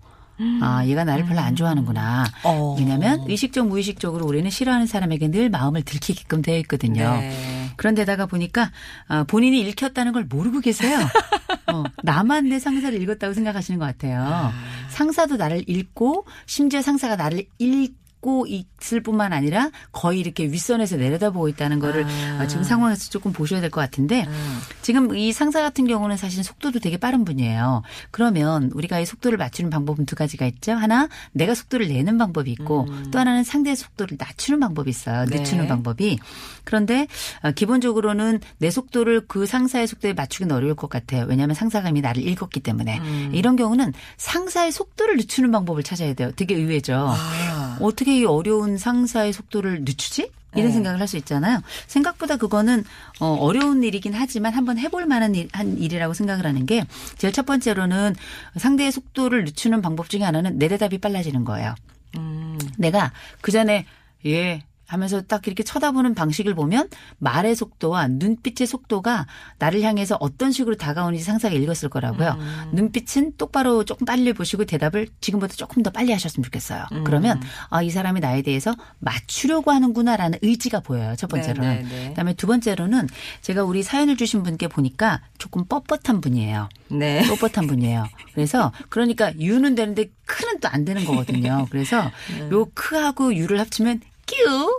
아, 0.62 0.84
얘가 0.86 1.04
나를 1.04 1.24
별로 1.24 1.40
안 1.40 1.54
좋아하는구나. 1.56 2.24
어. 2.44 2.76
왜냐하면 2.78 3.24
의식적 3.28 3.68
무의식적으로 3.68 4.26
우리는 4.26 4.48
싫어하는 4.50 4.86
사람에게 4.86 5.28
늘 5.28 5.50
마음을 5.50 5.82
들키게끔 5.82 6.42
되어 6.42 6.56
있거든요. 6.58 7.16
네. 7.18 7.70
그런데다가 7.76 8.26
보니까 8.26 8.70
아, 9.08 9.24
본인이 9.24 9.60
읽혔다는 9.60 10.12
걸 10.12 10.24
모르고 10.24 10.60
계세요. 10.60 10.98
어, 11.72 11.84
나만 12.02 12.48
내 12.48 12.58
상사를 12.58 13.00
읽었다고 13.00 13.34
생각하시는 13.34 13.78
것 13.78 13.86
같아요. 13.86 14.52
상사도 14.88 15.36
나를 15.36 15.64
읽고 15.68 16.26
심지어 16.46 16.82
상사가 16.82 17.16
나를 17.16 17.44
읽 17.58 18.00
고 18.20 18.46
있을 18.46 19.02
뿐만 19.02 19.32
아니라 19.32 19.70
거의 19.92 20.20
이렇게 20.20 20.44
윗선에서 20.44 20.96
내려다보고 20.96 21.48
있다는 21.48 21.78
거를 21.78 22.04
아. 22.04 22.42
어, 22.42 22.46
지금 22.46 22.62
상황에서 22.62 23.08
조금 23.10 23.32
보셔야 23.32 23.60
될 23.62 23.70
것 23.70 23.80
같은데 23.80 24.26
음. 24.26 24.58
지금 24.82 25.16
이 25.16 25.32
상사 25.32 25.62
같은 25.62 25.86
경우는 25.86 26.16
사실 26.16 26.42
속도도 26.44 26.80
되게 26.80 26.96
빠른 26.96 27.24
분이에요. 27.24 27.82
그러면 28.10 28.70
우리가 28.74 28.98
이 29.00 29.06
속도를 29.06 29.38
맞추는 29.38 29.70
방법은 29.70 30.06
두 30.06 30.16
가지가 30.16 30.44
있죠. 30.46 30.72
하나 30.72 31.08
내가 31.32 31.54
속도를 31.54 31.88
내는 31.88 32.18
방법이 32.18 32.50
있고 32.52 32.86
또 33.10 33.18
하나는 33.18 33.44
상대의 33.44 33.76
속도를 33.76 34.16
낮추는 34.20 34.60
방법이 34.60 34.90
있어요. 34.90 35.22
음. 35.22 35.26
네. 35.30 35.38
늦추는 35.38 35.68
방법이. 35.68 36.18
그런데 36.64 37.06
어, 37.42 37.52
기본적으로는 37.52 38.40
내 38.58 38.70
속도를 38.70 39.26
그 39.28 39.46
상사의 39.46 39.86
속도에 39.86 40.12
맞추기는 40.12 40.54
어려울 40.54 40.74
것 40.74 40.90
같아요. 40.90 41.24
왜냐하면 41.28 41.54
상사가 41.54 41.88
이미 41.88 42.00
나를 42.00 42.26
읽었기 42.26 42.60
때문에 42.60 42.98
음. 42.98 43.30
이런 43.32 43.56
경우는 43.56 43.92
상사의 44.18 44.72
속도를 44.72 45.16
늦추는 45.16 45.50
방법을 45.52 45.82
찾아야 45.82 46.12
돼요. 46.14 46.32
되게 46.36 46.54
의외죠. 46.54 46.94
아. 46.94 47.16
어떻게 47.82 48.18
이 48.18 48.24
어려운 48.24 48.78
상사의 48.78 49.32
속도를 49.32 49.80
늦추지? 49.84 50.30
이런 50.54 50.66
네. 50.68 50.72
생각을 50.72 51.00
할 51.00 51.06
수 51.06 51.16
있잖아요. 51.16 51.60
생각보다 51.86 52.36
그거는 52.36 52.84
어, 53.20 53.36
어려운 53.40 53.84
일이긴 53.84 54.14
하지만 54.14 54.52
한번 54.52 54.78
해볼 54.78 55.06
만한 55.06 55.34
일, 55.36 55.48
한 55.52 55.78
일이라고 55.78 56.12
생각을 56.12 56.44
하는 56.44 56.66
게 56.66 56.84
제일 57.18 57.32
첫 57.32 57.46
번째로는 57.46 58.16
상대의 58.56 58.90
속도를 58.90 59.44
늦추는 59.44 59.80
방법 59.80 60.08
중에 60.10 60.22
하나는 60.22 60.58
내 60.58 60.66
대답이 60.68 60.98
빨라지는 60.98 61.44
거예요. 61.44 61.74
음. 62.16 62.58
내가 62.78 63.12
그 63.40 63.52
전에 63.52 63.86
예 64.26 64.62
하면서 64.90 65.20
딱 65.22 65.46
이렇게 65.46 65.62
쳐다보는 65.62 66.14
방식을 66.14 66.54
보면 66.54 66.88
말의 67.18 67.54
속도와 67.54 68.08
눈빛의 68.08 68.66
속도가 68.66 69.26
나를 69.58 69.82
향해서 69.82 70.16
어떤 70.18 70.50
식으로 70.50 70.76
다가오는지 70.76 71.22
상사가 71.22 71.54
읽었을 71.54 71.88
거라고요. 71.88 72.36
눈빛은 72.72 73.34
똑바로 73.36 73.84
조금 73.84 74.04
빨리 74.04 74.32
보시고 74.32 74.64
대답을 74.64 75.08
지금보다 75.20 75.54
조금 75.54 75.82
더 75.82 75.90
빨리 75.90 76.12
하셨으면 76.12 76.42
좋겠어요. 76.44 76.86
그러면 77.04 77.40
아, 77.68 77.82
이 77.82 77.90
사람이 77.90 78.20
나에 78.20 78.42
대해서 78.42 78.74
맞추려고 78.98 79.70
하는구나라는 79.70 80.38
의지가 80.42 80.80
보여요. 80.80 81.14
첫 81.16 81.28
번째로는. 81.28 81.82
네, 81.82 81.82
네, 81.82 81.88
네. 81.88 82.08
그다음에 82.08 82.34
두 82.34 82.46
번째로는 82.46 83.08
제가 83.42 83.64
우리 83.64 83.82
사연을 83.82 84.16
주신 84.16 84.42
분께 84.42 84.66
보니까 84.66 85.20
조금 85.38 85.66
뻣뻣한 85.66 86.22
분이에요. 86.22 86.68
네. 86.88 87.22
뻣뻣한 87.22 87.68
분이에요. 87.68 88.06
그래서 88.34 88.72
그러니까 88.88 89.32
유는 89.38 89.74
되는데 89.74 90.06
크는 90.26 90.58
또 90.60 90.70
안 90.72 90.84
되는 90.84 91.04
거거든요. 91.04 91.66
그래서 91.70 92.10
요 92.52 92.66
크하고 92.74 93.34
유를 93.34 93.58
합치면 93.60 94.00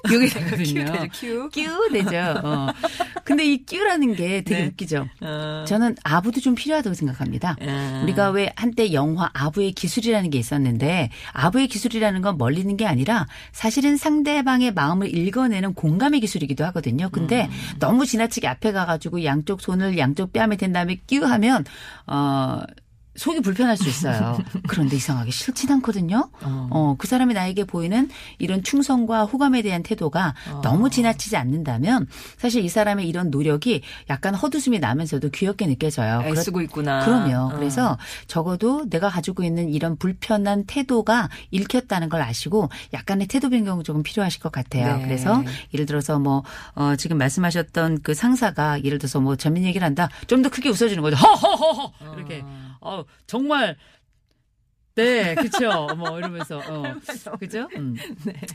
이게 0.09 0.27
되거든요. 0.27 0.85
큐 0.85 0.91
되죠, 0.91 1.07
큐. 1.13 1.49
끼우 1.49 1.89
되죠. 1.91 2.39
어. 2.43 2.67
근데 3.23 3.45
이 3.45 3.63
끼우라는 3.65 4.15
게 4.15 4.41
되게 4.41 4.61
네. 4.61 4.67
웃기죠. 4.67 5.07
어. 5.21 5.65
저는 5.67 5.95
아부도 6.03 6.41
좀 6.41 6.55
필요하다고 6.55 6.93
생각합니다. 6.93 7.55
음. 7.61 8.01
우리가 8.03 8.29
왜 8.31 8.51
한때 8.55 8.93
영화 8.93 9.29
아부의 9.33 9.73
기술이라는 9.73 10.29
게 10.29 10.37
있었는데 10.37 11.09
아부의 11.33 11.67
기술이라는 11.67 12.21
건 12.21 12.37
멀리 12.37 12.59
있는 12.59 12.77
게 12.77 12.85
아니라 12.85 13.27
사실은 13.51 13.97
상대방의 13.97 14.73
마음을 14.73 15.15
읽어내는 15.15 15.73
공감의 15.73 16.19
기술이기도 16.21 16.65
하거든요. 16.65 17.09
근데 17.11 17.45
음. 17.45 17.79
너무 17.79 18.05
지나치게 18.05 18.47
앞에 18.47 18.71
가가지고 18.71 19.23
양쪽 19.23 19.61
손을 19.61 19.97
양쪽 19.97 20.33
뺨에 20.33 20.57
댄 20.57 20.73
다음에 20.73 20.99
끼우 21.07 21.23
하면 21.23 21.65
어 22.07 22.61
속이 23.15 23.41
불편할 23.41 23.75
수 23.77 23.89
있어요. 23.89 24.37
그런데 24.67 24.95
이상하게 24.95 25.31
싫진 25.31 25.71
않거든요. 25.73 26.29
어, 26.41 26.95
그 26.97 27.07
사람이 27.07 27.33
나에게 27.33 27.65
보이는 27.65 28.09
이런 28.39 28.63
충성과 28.63 29.25
호감에 29.25 29.61
대한 29.61 29.83
태도가 29.83 30.33
너무 30.63 30.89
지나치지 30.89 31.35
않는다면 31.35 32.07
사실 32.37 32.63
이 32.63 32.69
사람의 32.69 33.07
이런 33.07 33.29
노력이 33.29 33.81
약간 34.09 34.33
헛웃음이 34.35 34.79
나면서도 34.79 35.29
귀엽게 35.29 35.67
느껴져요. 35.67 36.21
애쓰고 36.25 36.61
있구나. 36.61 37.03
그럼요. 37.05 37.53
어. 37.53 37.57
그래서 37.57 37.97
적어도 38.27 38.89
내가 38.89 39.09
가지고 39.09 39.43
있는 39.43 39.69
이런 39.69 39.97
불편한 39.97 40.63
태도가 40.65 41.29
읽혔다는 41.51 42.07
걸 42.09 42.21
아시고 42.21 42.69
약간의 42.93 43.27
태도 43.27 43.49
변경 43.49 43.83
조금 43.83 44.03
필요하실 44.03 44.41
것 44.41 44.51
같아요. 44.51 44.97
네. 44.97 45.03
그래서 45.03 45.43
예를 45.73 45.85
들어서 45.85 46.17
뭐 46.19 46.43
어, 46.75 46.95
지금 46.97 47.17
말씀하셨던 47.17 48.01
그 48.03 48.13
상사가 48.13 48.83
예를 48.83 48.99
들어서 48.99 49.19
뭐 49.19 49.35
재밌는 49.35 49.67
얘기를 49.67 49.85
한다. 49.85 50.09
좀 50.27 50.41
더 50.41 50.49
크게 50.49 50.69
웃어주는 50.69 51.01
거죠. 51.03 51.15
허허허허 51.17 52.15
이렇게. 52.17 52.43
어 52.83 53.00
정말. 53.27 53.77
네, 54.95 55.35
그렇죠. 55.35 55.87
뭐 55.95 56.17
이러면서 56.17 56.57
어. 56.57 56.83
그죠? 57.39 57.67
음. 57.77 57.95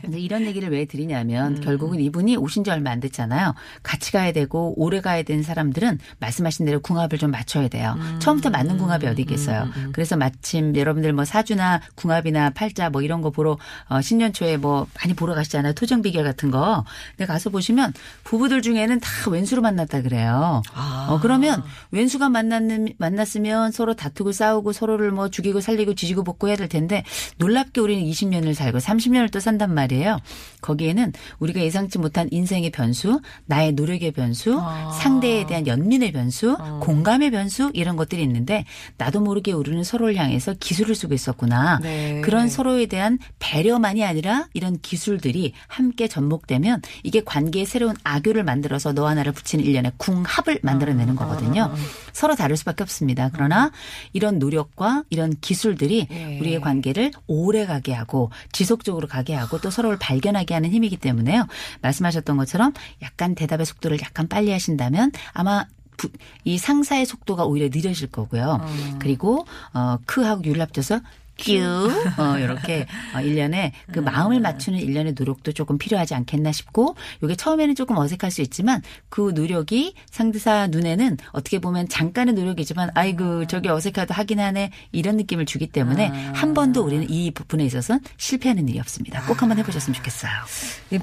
근데 0.01 0.19
이런 0.19 0.43
얘기를 0.43 0.69
왜 0.69 0.85
드리냐면 0.85 1.59
결국은 1.61 1.99
이분이 1.99 2.37
오신 2.37 2.63
지 2.63 2.69
얼마 2.71 2.91
안 2.91 2.99
됐잖아요. 2.99 3.55
같이 3.83 4.11
가야 4.11 4.31
되고 4.31 4.73
오래 4.77 5.01
가야 5.01 5.23
되는 5.23 5.43
사람들은 5.43 5.99
말씀하신 6.19 6.65
대로 6.65 6.79
궁합을 6.79 7.17
좀 7.17 7.31
맞춰야 7.31 7.67
돼요. 7.67 7.95
처음부터 8.19 8.49
맞는 8.49 8.77
궁합이 8.77 9.07
어디 9.07 9.23
있겠어요. 9.23 9.67
그래서 9.93 10.15
마침 10.15 10.75
여러분들 10.75 11.11
뭐 11.13 11.25
사주나 11.25 11.81
궁합이나 11.95 12.51
팔자 12.51 12.89
뭐 12.89 13.01
이런 13.01 13.21
거 13.21 13.29
보러 13.31 13.57
어, 13.89 14.01
신년 14.01 14.31
초에 14.33 14.57
뭐 14.57 14.87
많이 15.01 15.13
보러 15.13 15.33
가시잖아요. 15.33 15.73
토정 15.73 16.01
비결 16.01 16.23
같은 16.23 16.51
거. 16.51 16.83
근데 17.11 17.25
가서 17.25 17.49
보시면 17.49 17.93
부부들 18.23 18.61
중에는 18.61 18.99
다 18.99 19.09
왼수로 19.29 19.61
만났다 19.61 20.01
그래요. 20.01 20.61
아. 20.73 21.07
어 21.09 21.19
그러면 21.19 21.63
왼수가 21.91 22.29
만났는 22.29 22.93
만났으면 22.97 23.71
서로 23.71 23.93
다투고 23.95 24.31
싸우고 24.31 24.71
서로를 24.73 25.11
뭐 25.11 25.29
죽이고 25.29 25.61
살리고 25.61 25.93
뒤지고 25.93 26.23
먹고 26.27 26.47
해야 26.49 26.55
될 26.55 26.67
텐데 26.67 27.03
놀랍게 27.37 27.81
우리는 27.81 28.03
20년을 28.03 28.53
살고 28.53 28.77
30년을 28.77 29.31
또 29.31 29.39
산단 29.39 29.73
말이에요. 29.73 30.19
거기에는 30.61 31.13
우리가 31.39 31.61
예상치 31.61 31.97
못한 31.97 32.27
인생의 32.31 32.71
변수, 32.71 33.21
나의 33.45 33.73
노력의 33.73 34.11
변수, 34.11 34.59
아. 34.59 34.91
상대에 34.91 35.45
대한 35.45 35.67
연민의 35.67 36.11
변수, 36.11 36.55
공감의 36.81 37.31
변수 37.31 37.71
이런 37.73 37.95
것들이 37.95 38.21
있는데 38.23 38.65
나도 38.97 39.21
모르게 39.21 39.51
우리는 39.51 39.83
서로를 39.83 40.15
향해서 40.15 40.55
기술을 40.59 40.95
쓰고 40.95 41.13
있었구나. 41.13 41.79
네. 41.81 42.21
그런 42.21 42.49
서로에 42.49 42.85
대한 42.87 43.19
배려만이 43.39 44.03
아니라 44.03 44.47
이런 44.53 44.79
기술들이 44.81 45.53
함께 45.67 46.07
접목되면 46.07 46.81
이게 47.03 47.23
관계의 47.23 47.65
새로운 47.65 47.95
악유를 48.03 48.43
만들어서 48.43 48.93
너와 48.93 49.13
나를 49.15 49.31
붙이는 49.31 49.63
일련의 49.65 49.93
궁합을 49.97 50.59
만들어내는 50.63 51.15
거거든요. 51.15 51.73
서로 52.13 52.35
다를 52.35 52.57
수밖에 52.57 52.83
없습니다. 52.83 53.29
그러나 53.33 53.71
이런 54.13 54.39
노력과 54.39 55.03
이런 55.09 55.33
기술들이 55.41 56.07
예. 56.17 56.39
우리의 56.39 56.61
관계를 56.61 57.11
오래 57.27 57.65
가게 57.65 57.93
하고 57.93 58.31
지속적으로 58.51 59.07
가게 59.07 59.33
하고 59.33 59.59
또 59.59 59.69
서로를 59.69 59.97
발견하게 59.99 60.53
하는 60.53 60.71
힘이기 60.71 60.97
때문에요. 60.97 61.45
말씀하셨던 61.81 62.37
것처럼 62.37 62.73
약간 63.01 63.35
대답의 63.35 63.65
속도를 63.65 63.99
약간 64.01 64.27
빨리 64.27 64.51
하신다면 64.51 65.11
아마 65.33 65.65
부- 65.97 66.09
이 66.43 66.57
상사의 66.57 67.05
속도가 67.05 67.45
오히려 67.45 67.69
느려질 67.73 68.11
거고요. 68.11 68.59
그리고 68.99 69.45
어 69.73 69.97
크하고 70.05 70.43
율 70.45 70.61
합쳐서 70.61 71.01
큐, 71.37 71.61
어, 72.17 72.39
이렇게, 72.39 72.87
어, 73.15 73.21
일련의 73.21 73.71
그 73.91 73.99
마음을 73.99 74.39
맞추는 74.39 74.79
일련의 74.79 75.13
노력도 75.17 75.51
조금 75.51 75.77
필요하지 75.77 76.15
않겠나 76.15 76.51
싶고, 76.51 76.95
요게 77.23 77.35
처음에는 77.35 77.75
조금 77.75 77.97
어색할 77.97 78.31
수 78.31 78.41
있지만, 78.41 78.81
그 79.09 79.31
노력이 79.35 79.93
상대사 80.09 80.67
눈에는 80.67 81.17
어떻게 81.31 81.59
보면 81.59 81.87
잠깐의 81.87 82.33
노력이지만, 82.33 82.89
아이고, 82.95 83.45
저게 83.45 83.69
어색하다 83.69 84.13
하긴 84.15 84.39
하네, 84.39 84.71
이런 84.91 85.17
느낌을 85.17 85.45
주기 85.45 85.67
때문에, 85.67 86.07
한 86.33 86.53
번도 86.53 86.81
우리는 86.83 87.07
이 87.09 87.31
부분에 87.31 87.63
있어서는 87.65 88.01
실패하는 88.17 88.67
일이 88.67 88.79
없습니다. 88.79 89.21
꼭 89.25 89.41
한번 89.41 89.59
해보셨으면 89.59 89.93
좋겠어요. 89.95 90.31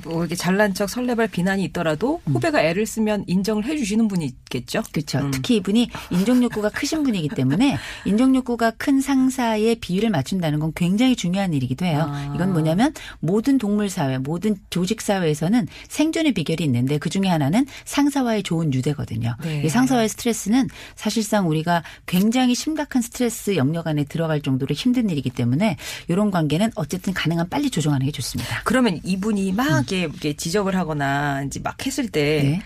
뭐 0.04 0.20
이렇게 0.20 0.34
잘난 0.34 0.74
척 0.74 0.90
설레발 0.90 1.28
비난이 1.28 1.62
있더라도 1.64 2.20
후배가 2.26 2.62
애를 2.62 2.86
쓰면 2.86 3.24
인정을 3.26 3.64
해주시는 3.64 4.08
분이 4.08 4.24
있겠죠. 4.24 4.82
그렇죠. 4.92 5.30
특히 5.30 5.56
이분이 5.56 5.90
인정 6.10 6.42
욕구가 6.42 6.70
크신 6.70 7.02
분이기 7.04 7.28
때문에 7.28 7.78
인정 8.04 8.34
욕구가 8.34 8.72
큰 8.72 9.00
상사의 9.00 9.76
비율을 9.76 10.10
맞 10.10 10.23
춘다는 10.24 10.58
건 10.58 10.72
굉장히 10.74 11.16
중요한 11.16 11.54
일이기도 11.54 11.84
해요. 11.84 12.06
아. 12.08 12.32
이건 12.34 12.52
뭐냐면 12.52 12.92
모든 13.20 13.58
동물 13.58 13.88
사회, 13.88 14.18
모든 14.18 14.56
조직 14.70 15.00
사회에서는 15.00 15.66
생존의 15.88 16.32
비결이 16.32 16.64
있는데 16.64 16.98
그 16.98 17.10
중에 17.10 17.28
하나는 17.28 17.66
상사와의 17.84 18.42
좋은 18.42 18.72
유대거든요. 18.72 19.36
네. 19.42 19.62
이 19.64 19.68
상사와의 19.68 20.08
스트레스는 20.08 20.68
사실상 20.96 21.48
우리가 21.48 21.82
굉장히 22.06 22.54
심각한 22.54 23.02
스트레스 23.02 23.56
영역 23.56 23.86
안에 23.86 24.04
들어갈 24.04 24.40
정도로 24.40 24.74
힘든 24.74 25.10
일이기 25.10 25.30
때문에 25.30 25.76
이런 26.08 26.30
관계는 26.30 26.72
어쨌든 26.74 27.12
가능한 27.12 27.48
빨리 27.48 27.70
조정하는 27.70 28.06
게 28.06 28.12
좋습니다. 28.12 28.62
그러면 28.64 29.00
이분이 29.04 29.52
막 29.52 29.68
이렇게, 29.68 30.00
이렇게 30.00 30.36
지적을 30.36 30.76
하거나 30.76 31.42
이제 31.44 31.60
막 31.62 31.84
했을 31.86 32.08
때 32.08 32.42
네. 32.42 32.62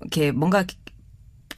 이렇게 0.00 0.32
뭔가 0.32 0.64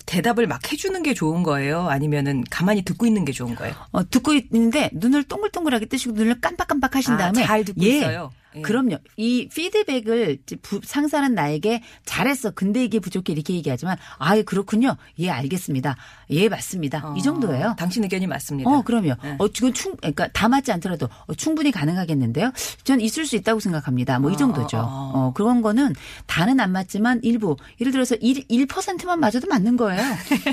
대답을 0.07 0.47
막 0.47 0.73
해주는 0.73 1.03
게 1.03 1.15
좋은 1.15 1.43
거예요? 1.43 1.89
아니면은 1.89 2.45
가만히 2.49 2.83
듣고 2.83 3.07
있는 3.07 3.25
게 3.25 3.33
좋은 3.33 3.55
거예요? 3.55 3.75
어, 3.93 4.09
듣고 4.09 4.33
있는데 4.35 4.89
눈을 4.95 5.25
동글동글하게 5.25 5.87
뜨시고 5.87 6.15
눈을 6.15 6.41
깜빡깜빡 6.41 6.95
하신 6.97 7.15
아, 7.15 7.17
다음에 7.19 7.43
잘 7.45 7.65
듣고 7.65 7.83
예, 7.83 7.99
있어요? 7.99 8.31
예. 8.57 8.63
그럼요. 8.63 8.99
이 9.17 9.49
피드백을 9.49 10.39
상사는 10.85 11.35
나에게 11.35 11.83
잘했어. 12.05 12.51
근데 12.53 12.85
이게 12.85 12.99
부족해 13.01 13.33
이렇게 13.33 13.55
얘기하지만 13.55 13.97
아, 14.19 14.41
그렇군요. 14.43 14.97
예, 15.19 15.31
알겠습니다. 15.31 15.97
예, 16.31 16.49
맞습니다. 16.49 17.15
이 17.17 17.23
정도예요. 17.23 17.69
어, 17.69 17.75
당신 17.77 18.03
의견이 18.05 18.27
맞습니다. 18.27 18.71
어, 18.71 18.83
그럼요. 18.83 19.15
네. 19.23 19.37
어, 19.39 19.49
지금 19.49 19.73
충, 19.73 19.97
그러니까 19.97 20.29
다 20.29 20.49
맞지 20.49 20.71
않더라도 20.73 21.09
어, 21.27 21.35
충분히 21.35 21.71
가능하겠는데요. 21.71 22.53
전 22.85 23.01
있을 23.01 23.27
수 23.27 23.37
있다고 23.37 23.61
생각합니다. 23.61 24.19
뭐 24.21 24.31
이 24.33 24.37
정도죠. 24.39 24.77
어, 24.79 24.81
어. 24.83 25.13
어, 25.27 25.33
그런 25.33 25.63
거는 25.63 25.95
다는 26.27 26.61
안 26.61 26.71
맞지만 26.73 27.21
일부, 27.23 27.57
예를 27.81 27.91
들어서 27.93 28.15
1, 28.17 28.47
1%만 28.49 29.19
맞아도 29.19 29.47
맞는 29.49 29.77
거예요. 29.77 30.03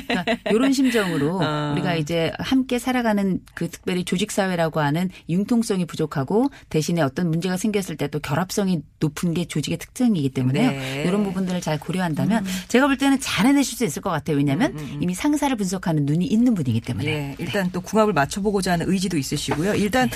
그러니까 0.08 0.26
이런 0.52 0.72
심정으로 0.74 1.40
어. 1.42 1.72
우리가 1.74 1.96
이제 1.96 2.32
함께 2.40 2.80
살아가는 2.80 3.40
그 3.54 3.70
특별히 3.70 4.04
조직 4.06 4.32
사회라고 4.32 4.80
하는 4.80 5.10
융통성이 5.30 5.86
부족하고 5.86 6.50
대신에 6.70 7.02
어떤 7.02 7.30
문제가 7.30 7.58
생겼을 7.58 7.93
때 7.98 8.14
또 8.14 8.20
결합성이 8.20 8.84
높은 9.00 9.34
게 9.34 9.46
조직의 9.46 9.80
특징이기 9.80 10.30
때문에 10.30 10.72
네. 10.72 11.04
이런 11.08 11.24
부분들을 11.24 11.62
잘 11.62 11.80
고려한다면 11.80 12.46
제가 12.68 12.86
볼 12.86 12.96
때는 12.96 13.20
잘 13.20 13.48
해내실 13.48 13.76
수 13.76 13.86
있을 13.86 14.04
것 14.04 14.12
같아요. 14.12 14.38
왜냐하면 14.38 14.78
이미 15.02 15.16
상사를 15.16 15.56
분석하는 15.56 16.06
눈이 16.06 16.26
있는 16.28 16.54
분이기 16.54 16.80
때문에. 16.80 17.08
예, 17.08 17.36
일단 17.40 17.72
또 17.72 17.82
궁합을 17.82 18.14
맞춰보고자 18.14 18.74
하는 18.74 18.88
의지도 18.88 19.18
있으시고요. 19.18 19.74
일단 19.74 20.12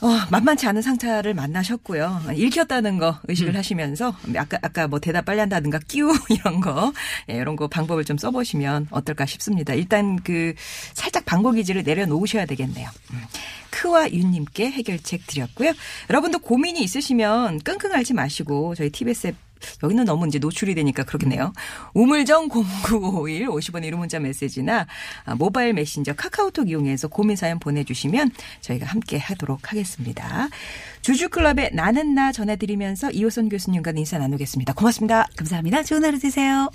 어, 0.00 0.08
만만치 0.30 0.66
않은 0.68 0.80
상차를 0.80 1.34
만나셨고요. 1.34 2.22
읽혔다는 2.34 2.98
거 2.98 3.18
의식을 3.26 3.56
하시면서 3.56 4.14
아까 4.36 4.58
아까 4.62 4.86
뭐 4.86 5.00
대답 5.00 5.24
빨리 5.24 5.40
한다든가 5.40 5.80
끼우 5.88 6.12
이런 6.30 6.60
거 6.60 6.92
예, 7.30 7.34
이런 7.34 7.56
거 7.56 7.66
방법을 7.66 8.04
좀 8.04 8.16
써보시면 8.16 8.88
어떨까 8.90 9.26
싶습니다. 9.26 9.74
일단 9.74 10.16
그 10.22 10.54
살짝 10.94 11.24
방고 11.24 11.50
기지를 11.50 11.82
내려놓으셔야 11.82 12.46
되겠네요. 12.46 12.88
음. 13.12 13.22
크와 13.70 14.10
윤님께 14.10 14.70
해결책 14.70 15.26
드렸고요. 15.26 15.72
여러분도 16.10 16.38
고민이 16.38 16.80
있으시면 16.80 17.60
끙끙 17.60 17.92
앓지 17.92 18.14
마시고 18.14 18.74
저희 18.74 18.90
TBS 18.90 19.28
앱 19.28 19.47
여기는 19.82 20.04
너무 20.04 20.26
이제 20.26 20.38
노출이 20.38 20.74
되니까 20.74 21.04
그렇겠네요. 21.04 21.52
우물정 21.94 22.48
0951 22.48 23.48
50원의 23.48 23.84
이름 23.86 24.00
문자 24.00 24.18
메시지나 24.18 24.86
아, 25.24 25.34
모바일 25.34 25.72
메신저 25.72 26.14
카카오톡 26.14 26.68
이용해서 26.68 27.08
고민 27.08 27.36
사연 27.36 27.58
보내주시면 27.58 28.30
저희가 28.60 28.86
함께 28.86 29.18
하도록 29.18 29.70
하겠습니다. 29.70 30.48
주주클럽의 31.02 31.70
나는 31.72 32.14
나 32.14 32.32
전해드리면서 32.32 33.10
이호선 33.10 33.48
교수님과 33.48 33.92
인사 33.96 34.18
나누겠습니다. 34.18 34.74
고맙습니다. 34.74 35.26
감사합니다. 35.36 35.82
좋은 35.82 36.04
하루 36.04 36.18
되세요. 36.18 36.70